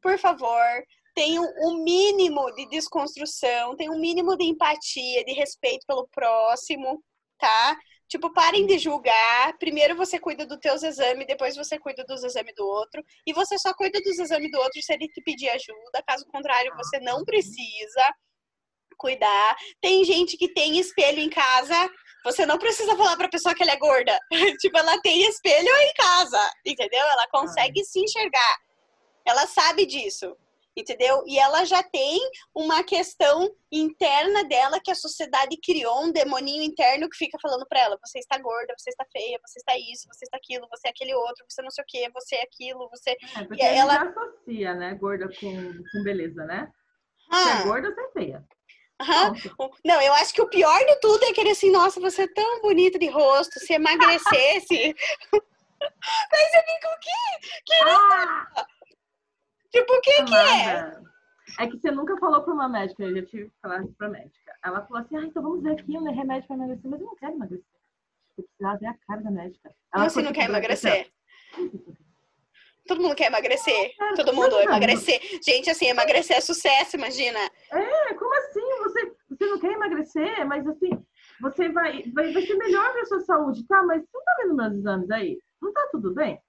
por 0.00 0.18
favor, 0.18 0.84
tenham 1.14 1.44
o 1.44 1.72
um 1.72 1.84
mínimo 1.84 2.52
de 2.54 2.68
desconstrução, 2.68 3.76
tenham 3.76 3.94
um 3.94 4.00
mínimo 4.00 4.36
de 4.36 4.44
empatia, 4.44 5.24
de 5.24 5.32
respeito 5.32 5.86
pelo 5.86 6.08
próximo, 6.08 7.02
tá? 7.38 7.76
Tipo, 8.12 8.30
parem 8.30 8.66
de 8.66 8.76
julgar. 8.78 9.56
Primeiro 9.56 9.96
você 9.96 10.18
cuida 10.18 10.44
dos 10.44 10.58
teus 10.58 10.82
exames, 10.82 11.26
depois 11.26 11.56
você 11.56 11.78
cuida 11.78 12.04
dos 12.04 12.22
exames 12.22 12.54
do 12.54 12.62
outro. 12.62 13.02
E 13.26 13.32
você 13.32 13.58
só 13.58 13.72
cuida 13.72 13.98
dos 14.02 14.18
exames 14.18 14.50
do 14.50 14.58
outro 14.58 14.82
se 14.82 14.92
ele 14.92 15.08
te 15.08 15.22
pedir 15.22 15.48
ajuda. 15.48 16.04
Caso 16.06 16.26
contrário, 16.26 16.76
você 16.76 17.00
não 17.00 17.24
precisa 17.24 18.14
cuidar. 18.98 19.56
Tem 19.80 20.04
gente 20.04 20.36
que 20.36 20.52
tem 20.52 20.78
espelho 20.78 21.20
em 21.20 21.30
casa. 21.30 21.90
Você 22.22 22.44
não 22.44 22.58
precisa 22.58 22.94
falar 22.98 23.16
pra 23.16 23.30
pessoa 23.30 23.54
que 23.54 23.62
ela 23.62 23.72
é 23.72 23.78
gorda. 23.78 24.18
tipo, 24.60 24.76
ela 24.76 25.00
tem 25.00 25.22
espelho 25.22 25.74
em 25.74 25.92
casa, 25.94 26.52
entendeu? 26.66 27.00
Ela 27.12 27.26
consegue 27.28 27.82
se 27.82 27.98
enxergar. 27.98 28.58
Ela 29.24 29.46
sabe 29.46 29.86
disso 29.86 30.36
entendeu? 30.76 31.22
E 31.26 31.38
ela 31.38 31.64
já 31.64 31.82
tem 31.82 32.18
uma 32.54 32.82
questão 32.82 33.50
interna 33.70 34.44
dela 34.44 34.80
que 34.82 34.90
a 34.90 34.94
sociedade 34.94 35.56
criou, 35.62 36.04
um 36.04 36.12
demoninho 36.12 36.62
interno 36.62 37.08
que 37.08 37.16
fica 37.16 37.38
falando 37.40 37.66
para 37.66 37.80
ela: 37.80 37.98
você 38.04 38.18
está 38.18 38.38
gorda, 38.38 38.74
você 38.76 38.90
está 38.90 39.04
feia, 39.12 39.38
você 39.44 39.58
está 39.58 39.76
isso, 39.78 40.08
você 40.12 40.24
está 40.24 40.36
aquilo, 40.36 40.68
você 40.70 40.88
é 40.88 40.90
aquele 40.90 41.14
outro, 41.14 41.44
você 41.48 41.62
não 41.62 41.70
sei 41.70 41.84
o 41.84 41.86
que, 41.86 42.10
você 42.10 42.36
é 42.36 42.42
aquilo, 42.42 42.88
você. 42.90 43.10
É, 43.10 43.44
porque 43.44 43.62
e 43.62 43.66
ela 43.66 44.02
associa, 44.02 44.74
né, 44.74 44.94
gorda 44.94 45.28
com, 45.28 45.72
com 45.92 46.02
beleza, 46.02 46.44
né? 46.44 46.70
Ah. 47.30 47.36
Você 47.36 47.50
é 47.50 47.64
gorda, 47.64 47.94
você 47.94 48.00
é 48.00 48.12
feia. 48.12 48.44
Uhum. 49.02 49.70
Não, 49.84 50.00
eu 50.00 50.12
acho 50.14 50.32
que 50.32 50.42
o 50.42 50.48
pior 50.48 50.78
de 50.78 51.00
tudo 51.00 51.24
é 51.24 51.32
querer 51.32 51.50
assim, 51.50 51.70
nossa, 51.70 52.00
você 52.00 52.22
é 52.22 52.32
tão 52.32 52.60
bonita 52.60 52.98
de 52.98 53.08
rosto, 53.08 53.58
se 53.58 53.72
emagrecesse. 53.72 54.94
Mas 56.30 56.50
você 56.50 56.62
fica 56.62 56.88
o 56.88 57.00
quê? 57.00 57.48
Que 57.66 57.74
ah! 57.84 58.66
Tipo, 59.72 59.92
o 59.94 60.00
que 60.00 60.22
que 60.24 60.34
é? 60.34 61.02
É 61.58 61.66
que 61.66 61.78
você 61.78 61.90
nunca 61.90 62.16
falou 62.18 62.42
pra 62.42 62.54
uma 62.54 62.68
médica, 62.68 63.02
eu 63.02 63.14
já 63.16 63.26
tive 63.26 63.44
que 63.46 63.60
falar 63.60 63.82
isso 63.82 63.94
pra 63.94 64.08
médica. 64.08 64.54
Ela 64.64 64.86
falou 64.86 65.02
assim, 65.02 65.16
ah, 65.16 65.24
então 65.24 65.42
vamos 65.42 65.62
ver 65.62 65.72
aqui 65.72 65.98
um 65.98 66.04
remédio 66.04 66.46
pra 66.46 66.56
emagrecer. 66.56 66.90
Mas 66.90 67.00
eu 67.00 67.06
não 67.06 67.16
quero 67.16 67.32
emagrecer. 67.32 67.66
Eu 68.38 68.44
precisava 68.44 68.78
ver 68.78 68.86
a 68.86 68.94
cara 69.06 69.20
da 69.22 69.30
médica. 69.30 69.74
Ela 69.94 70.08
você 70.08 70.22
não 70.22 70.32
quer 70.32 70.44
emagrecer? 70.48 71.10
Todo 72.86 73.00
mundo 73.00 73.14
quer 73.14 73.26
emagrecer. 73.26 73.94
É, 74.00 74.14
Todo 74.14 74.34
mundo 74.34 74.50
não. 74.50 74.62
emagrecer. 74.62 75.20
Gente, 75.44 75.70
assim, 75.70 75.86
emagrecer 75.86 76.36
é 76.36 76.40
sucesso, 76.40 76.96
imagina. 76.96 77.38
É, 77.70 78.14
como 78.14 78.34
assim? 78.38 78.78
Você, 78.82 79.12
você 79.30 79.46
não 79.46 79.58
quer 79.60 79.72
emagrecer, 79.72 80.46
mas 80.46 80.66
assim, 80.66 80.90
você 81.40 81.68
vai, 81.68 82.02
vai, 82.12 82.32
vai 82.32 82.42
ser 82.42 82.54
melhor 82.54 82.92
pra 82.92 83.04
sua 83.06 83.20
saúde, 83.20 83.66
tá? 83.66 83.82
Mas 83.84 84.02
você 84.02 84.10
não 84.14 84.24
tá 84.24 84.34
vendo 84.42 84.54
meus 84.56 84.74
exames 84.74 85.10
aí? 85.10 85.38
Não 85.60 85.72
tá 85.72 85.88
tudo 85.92 86.12
bem? 86.12 86.40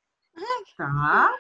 Tá. 0.78 1.32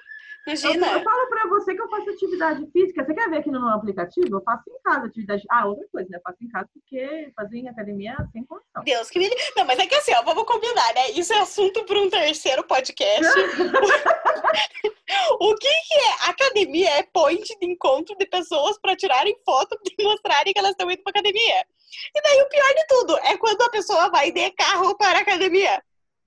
Imagina. 0.45 0.87
Eu, 0.87 0.97
eu 0.97 1.03
falo 1.03 1.29
pra 1.29 1.47
você 1.47 1.73
que 1.73 1.81
eu 1.81 1.89
faço 1.89 2.09
atividade 2.09 2.69
física. 2.71 3.05
Você 3.05 3.13
quer 3.13 3.29
ver 3.29 3.37
aqui 3.37 3.49
no 3.49 3.61
meu 3.61 3.69
aplicativo? 3.69 4.27
Eu 4.29 4.43
faço 4.43 4.63
em 4.69 4.77
casa 4.83 5.07
atividade. 5.07 5.43
Ah, 5.49 5.65
outra 5.65 5.87
coisa, 5.91 6.09
né? 6.09 6.17
Eu 6.17 6.21
faço 6.21 6.43
em 6.43 6.49
casa 6.49 6.67
porque 6.73 7.31
fazer 7.35 7.59
em 7.59 7.69
academia 7.69 8.17
sem 8.31 8.43
condição. 8.43 8.83
Deus 8.83 9.09
que 9.09 9.19
me. 9.19 9.29
Não, 9.55 9.63
mas 9.65 9.79
é 9.79 9.87
que 9.87 9.95
assim, 9.95 10.13
ó, 10.13 10.21
vamos 10.23 10.43
combinar, 10.43 10.93
né? 10.93 11.11
Isso 11.11 11.31
é 11.33 11.39
assunto 11.39 11.85
para 11.85 11.97
um 11.99 12.09
terceiro 12.09 12.65
podcast. 12.65 13.23
o 15.39 15.55
que, 15.55 15.69
que 15.69 15.93
é? 15.93 16.29
Academia 16.29 16.89
é 16.99 17.03
point 17.03 17.57
de 17.59 17.65
encontro 17.65 18.13
de 18.17 18.25
pessoas 18.25 18.77
para 18.79 18.95
tirarem 18.95 19.37
foto 19.45 19.77
e 19.97 20.03
mostrarem 20.03 20.51
que 20.51 20.59
elas 20.59 20.71
estão 20.71 20.91
indo 20.91 21.01
pra 21.03 21.11
academia. 21.11 21.65
E 22.13 22.21
daí 22.21 22.41
o 22.41 22.49
pior 22.49 22.73
de 22.73 22.85
tudo 22.87 23.17
é 23.19 23.37
quando 23.37 23.61
a 23.61 23.69
pessoa 23.69 24.09
vai 24.09 24.29
de 24.31 24.49
carro 24.51 24.97
para 24.97 25.19
a 25.19 25.21
academia 25.21 25.81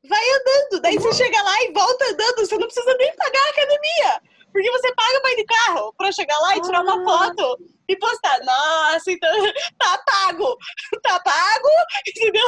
vai 0.08 0.30
andando. 0.30 0.82
Daí 0.82 0.96
você 0.98 1.24
chega 1.24 1.42
lá 1.42 1.62
e 1.62 1.72
volta 1.72 2.04
andando. 2.06 2.38
Você 2.38 2.56
não 2.56 2.66
precisa 2.66 2.96
nem 2.96 3.14
pagar 3.16 3.46
a 3.46 3.50
academia. 3.50 4.22
Porque 4.52 4.70
você 4.70 4.94
paga 4.94 5.20
para 5.20 5.32
ir 5.32 5.36
de 5.36 5.44
carro 5.44 5.92
para 5.98 6.12
chegar 6.12 6.38
lá 6.38 6.56
e 6.56 6.62
tirar 6.62 6.80
uma 6.80 7.02
ah. 7.02 7.04
foto 7.04 7.58
e 7.88 7.96
postar. 7.98 8.38
Nossa, 8.42 9.12
então 9.12 9.30
tá 9.78 10.02
pago. 10.06 10.56
Tá 11.02 11.20
pago, 11.20 11.68
entendeu? 12.08 12.46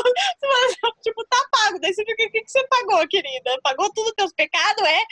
Tipo, 1.03 1.25
tá 1.27 1.49
pago. 1.51 1.79
Daí 1.81 1.93
você 1.93 2.05
fica, 2.05 2.25
o 2.25 2.31
que, 2.31 2.41
que 2.41 2.51
você 2.51 2.67
pagou, 2.69 3.07
querida? 3.09 3.59
Pagou 3.63 3.93
tudo 3.93 4.15
teus 4.15 4.33
pecados, 4.33 4.83
é? 4.85 5.03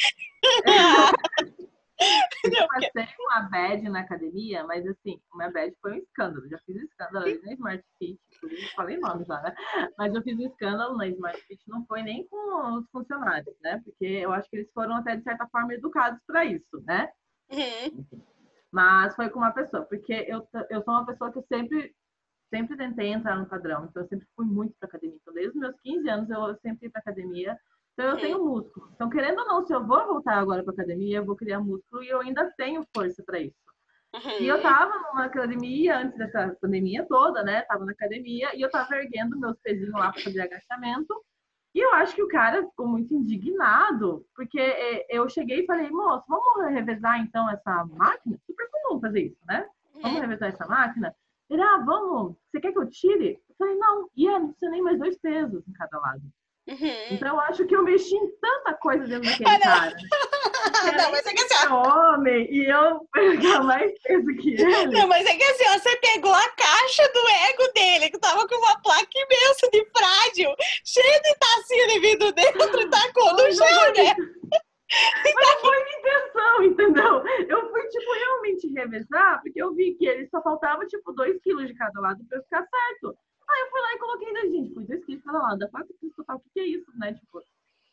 Eu 1.98 2.68
passei 2.68 3.14
uma 3.18 3.48
bad 3.50 3.88
na 3.88 4.00
academia, 4.00 4.64
mas 4.64 4.86
assim, 4.86 5.18
uma 5.32 5.50
bad 5.50 5.74
foi 5.80 5.92
um 5.92 5.98
escândalo. 5.98 6.48
Já 6.48 6.58
fiz 6.66 6.76
um 6.76 6.84
escândalo 6.84 7.24
ali 7.24 7.40
na 7.42 7.52
Smart 7.54 7.84
Fit, 7.98 8.20
inclusive 8.34 8.45
falei 8.74 8.96
nomes 8.98 9.26
lá, 9.26 9.42
né? 9.42 9.54
Mas 9.98 10.14
eu 10.14 10.22
fiz 10.22 10.38
um 10.38 10.46
escândalo 10.46 10.96
na 10.96 11.06
Smart 11.08 11.40
Fit, 11.42 11.62
não 11.68 11.84
foi 11.86 12.02
nem 12.02 12.26
com 12.26 12.78
os 12.78 12.88
funcionários, 12.90 13.54
né? 13.62 13.80
Porque 13.84 14.04
eu 14.04 14.32
acho 14.32 14.48
que 14.48 14.56
eles 14.56 14.72
foram 14.72 14.96
até, 14.96 15.16
de 15.16 15.22
certa 15.22 15.46
forma, 15.48 15.74
educados 15.74 16.20
para 16.26 16.44
isso, 16.44 16.82
né? 16.84 17.08
Uhum. 17.50 18.04
Mas 18.72 19.14
foi 19.14 19.28
com 19.30 19.38
uma 19.38 19.52
pessoa, 19.52 19.84
porque 19.84 20.12
eu, 20.28 20.46
eu 20.70 20.82
sou 20.82 20.94
uma 20.94 21.06
pessoa 21.06 21.30
que 21.32 21.38
eu 21.38 21.46
sempre, 21.48 21.94
sempre 22.50 22.76
tentei 22.76 23.08
entrar 23.08 23.38
no 23.38 23.46
padrão, 23.46 23.86
então 23.86 24.02
eu 24.02 24.08
sempre 24.08 24.26
fui 24.34 24.44
muito 24.44 24.74
para 24.78 24.88
academia. 24.88 25.16
Então, 25.20 25.34
desde 25.34 25.52
os 25.52 25.60
meus 25.60 25.80
15 25.80 26.08
anos, 26.08 26.30
eu 26.30 26.56
sempre 26.56 26.86
ia 26.86 26.90
para 26.90 27.00
academia 27.00 27.58
então 27.96 28.10
eu 28.10 28.18
tenho 28.18 28.44
músculo. 28.44 28.90
Então, 28.94 29.08
querendo 29.08 29.38
ou 29.38 29.46
não, 29.46 29.66
se 29.66 29.72
eu 29.72 29.84
vou 29.84 30.06
voltar 30.06 30.34
agora 30.34 30.62
para 30.62 30.74
academia, 30.74 31.16
eu 31.16 31.24
vou 31.24 31.34
criar 31.34 31.60
músculo 31.60 32.04
e 32.04 32.08
eu 32.10 32.20
ainda 32.20 32.52
tenho 32.54 32.86
força 32.94 33.22
para 33.24 33.40
isso. 33.40 33.56
Uhum. 34.16 34.40
E 34.40 34.48
eu 34.48 34.60
tava 34.62 34.96
numa 34.98 35.26
academia 35.26 35.98
antes 35.98 36.16
dessa 36.16 36.56
pandemia 36.60 37.04
toda, 37.06 37.42
né? 37.42 37.62
Tava 37.62 37.84
na 37.84 37.92
academia 37.92 38.54
e 38.56 38.62
eu 38.62 38.70
tava 38.70 38.96
erguendo 38.96 39.38
meus 39.38 39.58
pezinhos 39.60 39.92
lá 39.92 40.10
para 40.12 40.22
fazer 40.22 40.40
agachamento. 40.40 41.14
E 41.74 41.78
eu 41.78 41.92
acho 41.94 42.14
que 42.14 42.22
o 42.22 42.28
cara 42.28 42.66
ficou 42.66 42.86
muito 42.86 43.12
indignado, 43.12 44.24
porque 44.34 44.58
é, 44.58 45.06
eu 45.14 45.28
cheguei 45.28 45.60
e 45.60 45.66
falei, 45.66 45.90
moço, 45.90 46.24
vamos 46.26 46.72
revezar 46.72 47.20
então 47.20 47.50
essa 47.50 47.84
máquina? 47.84 48.38
Super 48.46 48.66
comum 48.70 49.00
fazer 49.00 49.26
isso, 49.26 49.40
né? 49.46 49.68
Vamos 50.00 50.16
uhum. 50.16 50.22
revezar 50.22 50.48
essa 50.48 50.66
máquina? 50.66 51.14
Ele, 51.50 51.60
ah, 51.60 51.82
vamos, 51.84 52.34
você 52.50 52.60
quer 52.60 52.72
que 52.72 52.78
eu 52.78 52.88
tire? 52.88 53.38
Eu 53.48 53.54
falei, 53.58 53.76
não, 53.76 54.08
e 54.16 54.26
é, 54.26 54.38
não 54.38 54.48
precisa 54.48 54.70
nem 54.70 54.82
mais 54.82 54.98
dois 54.98 55.18
pesos 55.18 55.68
em 55.68 55.72
cada 55.72 55.98
lado. 55.98 56.22
Uhum. 56.68 57.06
Então 57.12 57.28
eu 57.28 57.40
acho 57.42 57.64
que 57.64 57.76
eu 57.76 57.84
mexi 57.84 58.16
em 58.16 58.28
tanta 58.40 58.74
coisa 58.74 59.06
dentro 59.06 59.30
daquele 59.30 59.50
ah, 59.50 59.60
cara. 59.60 59.96
não, 60.98 61.12
mas 61.12 61.26
é 61.26 61.32
que 61.32 61.44
assim, 61.44 61.66
ó. 61.70 62.14
homem 62.14 62.48
e 62.50 62.68
eu 62.68 63.06
pegar 63.12 63.62
mais 63.62 63.92
peso 64.02 64.26
que 64.40 64.54
ele. 64.54 64.86
Não, 64.86 65.06
mas 65.06 65.24
é 65.26 65.36
que 65.36 65.44
assim, 65.44 65.64
ó, 65.68 65.78
você 65.78 65.96
pegou 65.98 66.34
a 66.34 66.48
caixa 66.50 67.08
do 67.12 67.28
ego 67.28 67.72
dele, 67.72 68.10
que 68.10 68.18
tava 68.18 68.48
com 68.48 68.56
uma 68.56 68.80
placa 68.80 69.06
imensa 69.14 69.70
de 69.70 69.86
frágil, 69.96 70.54
cheia 70.84 71.20
de 71.20 71.34
tacinha 71.38 71.86
de 71.86 72.00
vidro 72.00 72.32
dentro 72.32 72.80
e 72.80 72.90
tacou 72.90 73.32
no 73.32 73.52
chão, 73.52 73.92
né? 73.96 74.16
Mas 74.88 75.60
foi 75.60 75.84
minha 75.84 75.98
intenção, 75.98 76.62
entendeu? 76.62 77.24
Eu 77.48 77.70
fui, 77.70 77.82
tipo, 77.88 78.12
realmente 78.12 78.68
revezar, 78.68 79.40
porque 79.42 79.60
eu 79.60 79.74
vi 79.74 79.94
que 79.94 80.06
ele 80.06 80.28
só 80.28 80.40
faltava, 80.42 80.86
tipo, 80.86 81.12
2 81.12 81.40
quilos 81.42 81.66
de 81.66 81.74
cada 81.74 82.00
lado 82.00 82.24
pra 82.28 82.38
eu 82.38 82.42
ficar 82.44 82.64
certo. 82.64 83.18
Aí 83.48 83.60
eu 83.60 83.70
fui 83.70 83.80
lá 83.80 83.92
e 83.94 83.98
coloquei 83.98 84.32
na 84.32 84.40
gente, 84.40 84.74
fui 84.74 84.84
dois 84.84 85.04
quilos 85.04 85.24
cada 85.24 85.38
lado, 85.38 85.58
dá 85.58 85.68
quatro 85.68 85.94
quilos 86.00 86.16
total, 86.16 86.36
o 86.36 86.40
que, 86.40 86.50
que 86.54 86.60
é 86.60 86.66
isso, 86.66 86.90
né? 86.96 87.14
Tipo, 87.14 87.40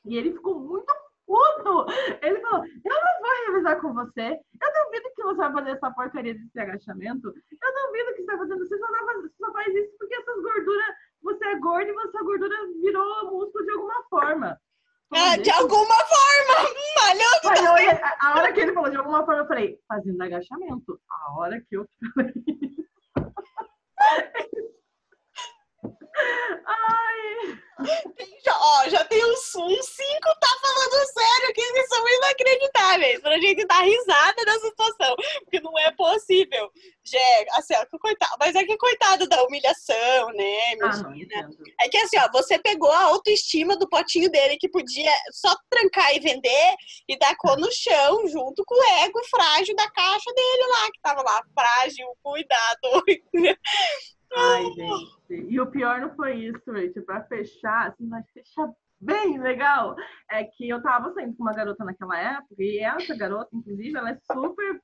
e 0.06 0.18
ele 0.18 0.34
ficou 0.34 0.60
muito 0.60 0.92
puto. 1.26 1.86
Ele 2.22 2.40
falou, 2.42 2.66
eu 2.66 2.94
não 2.94 3.22
vou 3.22 3.46
revisar 3.48 3.82
com 3.82 3.94
você, 3.94 4.40
eu 4.62 4.86
duvido 4.86 5.14
que 5.16 5.24
você 5.24 5.38
vai 5.38 5.54
fazer 5.54 5.72
essa 5.72 5.92
porcaria 5.92 6.34
desse 6.34 6.60
agachamento, 6.60 7.28
eu 7.28 7.88
duvido 7.88 8.16
que 8.16 8.24
você 8.24 8.26
vai 8.26 8.38
fazendo, 8.38 8.68
você 8.68 8.78
só, 8.78 8.88
você 8.88 9.30
só 9.40 9.52
faz 9.54 9.76
isso 9.76 9.98
porque 9.98 10.16
essas 10.16 10.42
gorduras, 10.42 10.96
você 11.22 11.46
é 11.46 11.60
gordo 11.60 11.88
e 11.88 12.08
essa 12.08 12.24
gordura 12.24 12.56
virou 12.82 13.32
músculo 13.32 13.66
de 13.66 13.72
alguma 13.72 14.04
forma. 14.10 14.60
Ah, 15.16 15.38
de 15.38 15.52
alguma 15.52 15.96
forma, 15.96 16.70
malhando. 16.98 17.78
Aí, 17.78 17.88
a 18.20 18.36
hora 18.36 18.52
que 18.52 18.60
ele 18.62 18.74
falou 18.74 18.90
de 18.90 18.98
alguma 18.98 19.24
forma, 19.24 19.44
eu 19.44 19.48
falei, 19.48 19.80
fazendo 19.88 20.22
agachamento. 20.22 21.00
A 21.08 21.40
hora 21.40 21.62
que 21.62 21.78
eu 21.78 21.88
falei 22.16 22.34
Ai! 26.66 27.60
Já, 28.46 28.58
ó, 28.60 28.90
já 28.90 29.04
tem 29.06 29.24
uns, 29.26 29.56
uns 29.56 29.86
cinco 29.86 30.30
tá 30.40 30.48
falando 30.62 31.08
sério 31.08 31.54
que 31.54 31.62
eles 31.62 31.88
são 31.88 32.08
inacreditáveis 32.08 33.20
pra 33.22 33.40
gente 33.40 33.66
dar 33.66 33.82
risada 33.82 34.44
nessa 34.46 34.68
situação, 34.68 35.16
porque 35.44 35.60
não 35.60 35.78
é 35.80 35.92
possível. 35.92 36.72
Jé, 37.04 37.46
assim, 37.54 37.74
ó, 37.76 37.98
coitado, 38.00 38.36
mas 38.40 38.56
é 38.56 38.64
que 38.64 38.78
coitado 38.78 39.28
da 39.28 39.44
humilhação, 39.44 40.30
né, 40.34 40.58
ah, 40.60 40.74
imagina. 40.74 41.50
Ah, 41.80 41.86
é 41.86 41.90
que 41.90 41.98
assim, 41.98 42.18
ó, 42.20 42.30
você 42.32 42.60
pegou 42.60 42.92
a 42.92 43.06
autoestima 43.06 43.76
do 43.76 43.90
potinho 43.90 44.30
dele 44.30 44.58
que 44.58 44.70
podia 44.70 45.12
só 45.32 45.54
trancar 45.70 46.16
e 46.16 46.20
vender 46.20 46.76
e 47.08 47.18
tacou 47.18 47.58
no 47.58 47.72
chão 47.72 48.28
junto 48.28 48.64
com 48.66 48.76
o 48.76 49.04
ego 49.04 49.20
frágil 49.30 49.76
da 49.76 49.90
caixa 49.90 50.32
dele 50.34 50.68
lá, 50.70 50.92
que 50.92 51.02
tava 51.02 51.22
lá, 51.22 51.42
frágil, 51.54 52.08
cuidado. 52.22 53.04
Ai, 54.36 54.66
gente. 54.74 55.52
E 55.52 55.60
o 55.60 55.68
pior 55.68 56.00
não 56.00 56.16
foi 56.16 56.36
isso, 56.36 56.62
gente. 56.76 57.02
Pra 57.02 57.24
fechar, 57.24 57.90
assim, 57.90 58.08
vai 58.10 58.24
fechar 58.34 58.70
bem 59.00 59.40
legal. 59.40 59.96
É 60.30 60.44
que 60.44 60.68
eu 60.70 60.82
tava 60.82 61.14
saindo 61.14 61.36
com 61.36 61.44
uma 61.44 61.54
garota 61.54 61.84
naquela 61.84 62.18
época, 62.18 62.56
e 62.60 62.80
essa 62.80 63.16
garota, 63.16 63.50
inclusive, 63.54 63.98
ela 63.98 64.12
é 64.12 64.18
super, 64.32 64.82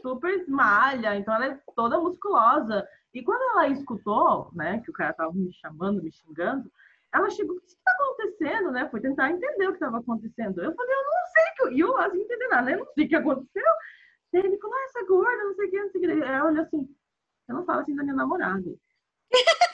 super 0.00 0.48
malha, 0.48 1.16
então 1.16 1.34
ela 1.34 1.46
é 1.46 1.60
toda 1.74 2.00
musculosa. 2.00 2.86
E 3.14 3.22
quando 3.22 3.42
ela 3.52 3.68
escutou, 3.68 4.50
né, 4.54 4.80
que 4.84 4.90
o 4.90 4.94
cara 4.94 5.14
tava 5.14 5.32
me 5.32 5.52
chamando, 5.54 6.02
me 6.02 6.12
xingando, 6.12 6.70
ela 7.12 7.30
chegou, 7.30 7.56
o 7.56 7.60
que 7.60 7.66
está 7.66 7.90
acontecendo, 7.92 8.70
né? 8.70 8.86
Foi 8.90 9.00
tentar 9.00 9.30
entender 9.30 9.66
o 9.66 9.70
que 9.70 9.76
estava 9.76 9.98
acontecendo. 9.98 10.62
Eu 10.62 10.74
falei, 10.74 10.94
eu 10.94 11.04
não 11.04 11.26
sei 11.32 11.44
que. 11.56 11.74
E 11.74 11.80
eu, 11.80 11.96
assim, 11.96 12.20
entendendo 12.20 12.50
nada, 12.50 12.70
eu 12.70 12.78
não 12.80 12.86
sei 12.92 13.06
o 13.06 13.08
que 13.08 13.16
aconteceu. 13.16 13.72
Ele 14.30 14.58
falou, 14.58 14.76
ah, 14.76 14.84
essa 14.84 15.06
gorda, 15.06 15.44
não 15.44 15.54
sei 15.54 15.66
o 15.66 15.70
que, 15.70 15.80
não 15.80 15.90
sei 15.90 16.00
o 16.00 16.04
que. 16.04 16.22
Ela 16.22 16.44
olhou 16.44 16.62
assim, 16.62 16.96
eu 17.48 17.54
não 17.54 17.64
falo 17.64 17.80
assim 17.80 17.94
da 17.94 18.02
minha 18.02 18.14
namorada. 18.14 18.74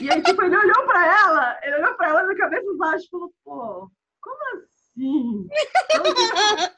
e 0.01 0.11
aí, 0.11 0.23
tipo, 0.23 0.43
ele 0.43 0.57
olhou 0.57 0.87
pra 0.87 1.07
ela, 1.07 1.61
ele 1.63 1.77
olhou 1.77 1.95
pra 1.95 2.09
ela 2.09 2.23
na 2.25 2.37
cabeça 2.37 2.75
baixa 2.77 3.05
e 3.05 3.09
falou, 3.09 3.33
pô, 3.45 3.91
como 4.21 4.57
assim? 4.57 5.49
Tipo, 5.91 6.75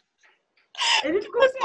ele 1.05 1.23
ficou 1.23 1.43
assim. 1.43 1.59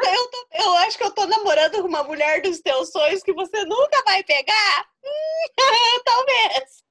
Eu, 0.00 0.30
tô, 0.30 0.48
eu 0.52 0.72
acho 0.78 0.96
que 0.96 1.04
eu 1.04 1.10
tô 1.10 1.26
namorando 1.26 1.82
com 1.82 1.88
uma 1.88 2.04
mulher 2.04 2.40
dos 2.40 2.60
teus 2.60 2.90
sonhos 2.90 3.22
que 3.22 3.32
você 3.32 3.64
nunca 3.64 4.02
vai 4.04 4.22
pegar. 4.22 4.88
Talvez. 6.04 6.87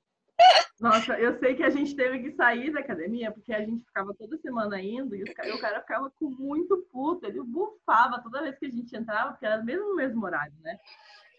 Nossa, 0.80 1.20
eu 1.20 1.38
sei 1.40 1.56
que 1.56 1.64
a 1.64 1.70
gente 1.72 1.96
teve 1.96 2.20
que 2.20 2.36
sair 2.36 2.72
da 2.72 2.80
academia 2.80 3.32
porque 3.32 3.52
a 3.52 3.62
gente 3.62 3.84
ficava 3.84 4.14
toda 4.14 4.38
semana 4.38 4.80
indo 4.80 5.16
e, 5.16 5.24
o 5.24 5.60
cara 5.60 5.82
ficava 5.82 6.12
com 6.12 6.30
muito 6.30 6.78
puto. 6.92 7.26
Ele 7.26 7.42
bufava 7.42 8.22
toda 8.22 8.44
vez 8.44 8.58
que 8.60 8.68
a 8.68 8.70
gente 8.70 8.96
entrava, 8.96 9.32
porque 9.32 9.46
era 9.46 9.64
mesmo 9.64 9.90
no 9.90 9.96
mesmo 9.96 10.24
horário, 10.24 10.54
né? 10.62 10.78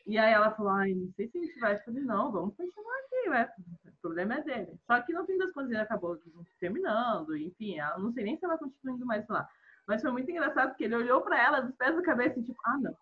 E 0.07 0.19
aí 0.19 0.33
ela 0.33 0.51
falou, 0.51 0.73
ai, 0.73 0.93
não 0.93 1.13
sei 1.13 1.29
se 1.29 1.39
a 1.39 1.41
gente 1.41 1.61
vai. 1.61 1.75
Eu 1.75 1.81
falei, 1.81 2.03
não, 2.03 2.33
vamos 2.33 2.57
continuar 2.57 2.97
aqui, 2.99 3.29
vai. 3.29 3.45
O 3.45 4.01
problema 4.01 4.35
é 4.35 4.43
dele. 4.43 4.81
Só 4.87 5.01
que 5.03 5.13
no 5.13 5.25
fim 5.25 5.39
das 5.39 5.53
contas 5.53 5.71
ele 5.71 5.81
acabou 5.81 6.19
terminando, 6.59 7.37
enfim, 7.37 7.79
ela 7.79 7.99
não 7.99 8.13
sei 8.13 8.25
nem 8.25 8.37
se 8.37 8.45
ela 8.45 8.59
continua 8.59 8.97
indo 8.97 9.07
mais 9.07 9.29
lá. 9.29 9.49
Mas 9.87 10.03
foi 10.03 10.11
muito 10.11 10.31
engraçado 10.31 10.71
porque 10.71 10.85
ele 10.85 10.97
olhou 10.97 11.21
para 11.21 11.41
ela 11.41 11.61
dos 11.61 11.75
pés 11.77 11.95
da 11.95 12.03
cabeça 12.03 12.41
e 12.41 12.43
tipo, 12.43 12.61
ah, 12.65 12.79
não. 12.79 12.97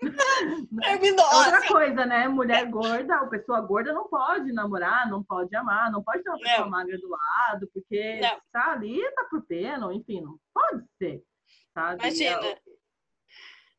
Terminou. 0.00 1.24
Outra 1.24 1.58
assim. 1.58 1.68
coisa, 1.68 2.06
né? 2.06 2.26
Mulher 2.26 2.64
gorda, 2.66 3.20
ou 3.22 3.28
pessoa 3.28 3.60
gorda 3.60 3.92
não 3.92 4.08
pode 4.08 4.52
namorar, 4.52 5.08
não 5.08 5.22
pode 5.22 5.54
amar, 5.54 5.90
não 5.92 6.02
pode 6.02 6.22
ter 6.22 6.30
uma 6.30 6.38
pessoa 6.38 6.60
não. 6.60 6.70
magra 6.70 6.98
do 6.98 7.08
lado, 7.08 7.68
porque 7.72 8.20
não. 8.20 8.40
tá 8.52 8.72
ali, 8.72 9.00
tá 9.14 9.24
por 9.30 9.42
pena, 9.42 9.92
enfim, 9.92 10.22
não 10.22 10.38
pode 10.54 10.84
ser. 10.98 11.22
Sabe? 11.74 12.02
Imagina. 12.02 12.58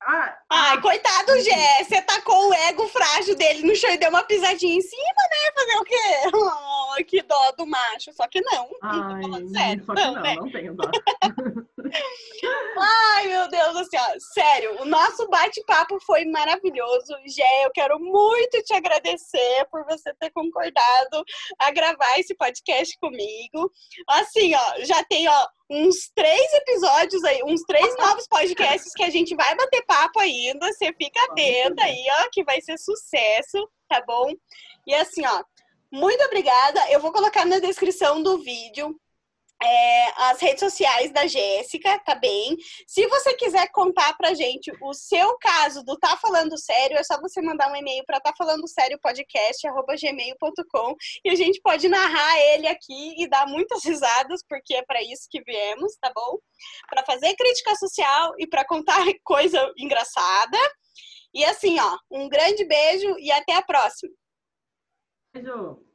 Ah, 0.03 0.36
Ai, 0.49 0.77
ah, 0.77 0.81
coitado, 0.81 1.39
Gé. 1.41 1.84
Você 1.84 2.01
tacou 2.01 2.49
o 2.49 2.53
ego 2.53 2.88
frágil 2.88 3.36
dele 3.36 3.63
no 3.63 3.75
chão 3.75 3.91
e 3.91 3.97
deu 3.97 4.10
uma 4.10 4.23
pisadinha 4.23 4.75
em 4.75 4.81
cima, 4.81 5.01
né? 5.29 5.51
Fazer 5.55 5.77
o 5.77 5.84
quê? 5.84 5.95
Oh, 6.93 7.03
que 7.05 7.21
dó 7.21 7.51
do 7.53 7.65
macho. 7.65 8.12
Só 8.12 8.27
que 8.27 8.41
não. 8.41 8.67
Ai, 8.81 9.21
não 9.21 9.47
sério. 9.47 9.86
Só 9.86 9.93
que 9.93 10.01
não, 10.01 10.13
não, 10.13 10.21
né? 10.21 10.36
não 10.36 10.51
tenho 10.51 10.73
dó. 10.73 10.91
Ai, 12.77 13.27
meu 13.27 13.47
Deus 13.49 13.73
do 13.73 13.86
céu. 13.86 14.04
Sério, 14.34 14.82
o 14.82 14.86
nosso 14.86 15.27
bate-papo 15.27 15.99
foi 16.01 16.25
maravilhoso. 16.25 17.13
Gé, 17.27 17.65
eu 17.65 17.71
quero 17.71 17.99
muito 17.99 18.63
te 18.63 18.73
agradecer 18.73 19.67
por 19.69 19.84
você 19.86 20.13
ter 20.15 20.32
concordado 20.32 21.23
a 21.60 21.71
gravar 21.71 22.19
esse 22.19 22.34
podcast 22.36 22.97
comigo. 22.99 23.71
Assim, 24.08 24.56
ó, 24.56 24.84
já 24.84 25.04
tem, 25.04 25.27
ó, 25.27 25.47
uns 25.69 26.10
três 26.15 26.54
episódios 26.54 27.23
aí, 27.23 27.41
uns 27.43 27.62
três 27.63 27.95
novos 27.97 28.27
podcasts 28.27 28.93
que 28.93 29.04
a 29.04 29.10
gente 29.10 29.36
vai 29.36 29.56
bater 29.56 29.86
papo 29.86 30.19
ainda. 30.19 30.71
Você 30.73 30.93
fica 30.93 31.23
atenta 31.25 31.84
aí, 31.84 32.06
ó, 32.21 32.30
que 32.32 32.43
vai 32.43 32.62
ser 32.62 32.77
sucesso, 32.77 33.69
tá 33.88 34.01
bom? 34.06 34.34
E 34.88 34.93
assim, 34.95 35.25
ó, 35.25 35.43
muito 35.91 36.23
obrigada. 36.23 36.89
Eu 36.89 36.99
vou 36.99 37.12
colocar 37.12 37.45
na 37.45 37.60
descrição 37.60 38.23
do 38.23 38.39
vídeo 38.39 38.99
é, 39.63 40.30
as 40.30 40.41
redes 40.41 40.60
sociais 40.60 41.12
da 41.12 41.28
Jéssica, 41.28 42.00
tá 42.00 42.15
bem? 42.15 42.58
Se 42.88 43.06
você 43.08 43.34
quiser 43.36 43.69
contar 43.71 44.15
pra 44.17 44.34
gente 44.34 44.71
o 44.82 44.93
seu 44.93 45.38
caso 45.38 45.84
do 45.84 45.97
Tá 45.97 46.17
Falando 46.17 46.58
Sério, 46.58 46.97
é 46.97 47.04
só 47.04 47.19
você 47.19 47.41
mandar 47.41 47.71
um 47.71 47.76
e-mail 47.76 48.04
para 48.06 48.19
tá 48.19 48.34
falando 48.38 48.67
sério 48.67 49.00
podcast 49.00 49.62
gmail.com 49.62 50.95
e 51.24 51.30
a 51.30 51.36
gente 51.36 51.62
pode 51.62 51.88
narrar 51.88 52.39
ele 52.54 52.67
aqui 52.67 53.15
e 53.21 53.28
dar 53.28 53.47
muitas 53.47 53.84
risadas, 53.86 54.41
porque 54.47 54.76
é 54.76 54.84
para 54.84 55.02
isso 55.04 55.28
que 55.30 55.43
viemos, 55.43 55.95
tá 56.02 56.12
bom? 56.13 56.39
Para 56.89 57.04
fazer 57.04 57.36
crítica 57.36 57.76
social 57.76 58.34
e 58.39 58.47
para 58.47 58.65
contar 58.65 59.06
coisa 59.24 59.71
engraçada. 59.78 60.58
E 61.34 61.45
assim, 61.45 61.80
ó, 61.80 61.97
um 62.12 62.28
grande 62.28 62.65
beijo 62.65 63.15
e 63.19 63.32
até 63.32 63.54
a 63.54 63.62
próxima. 63.62 64.12
Beijo. 65.34 65.90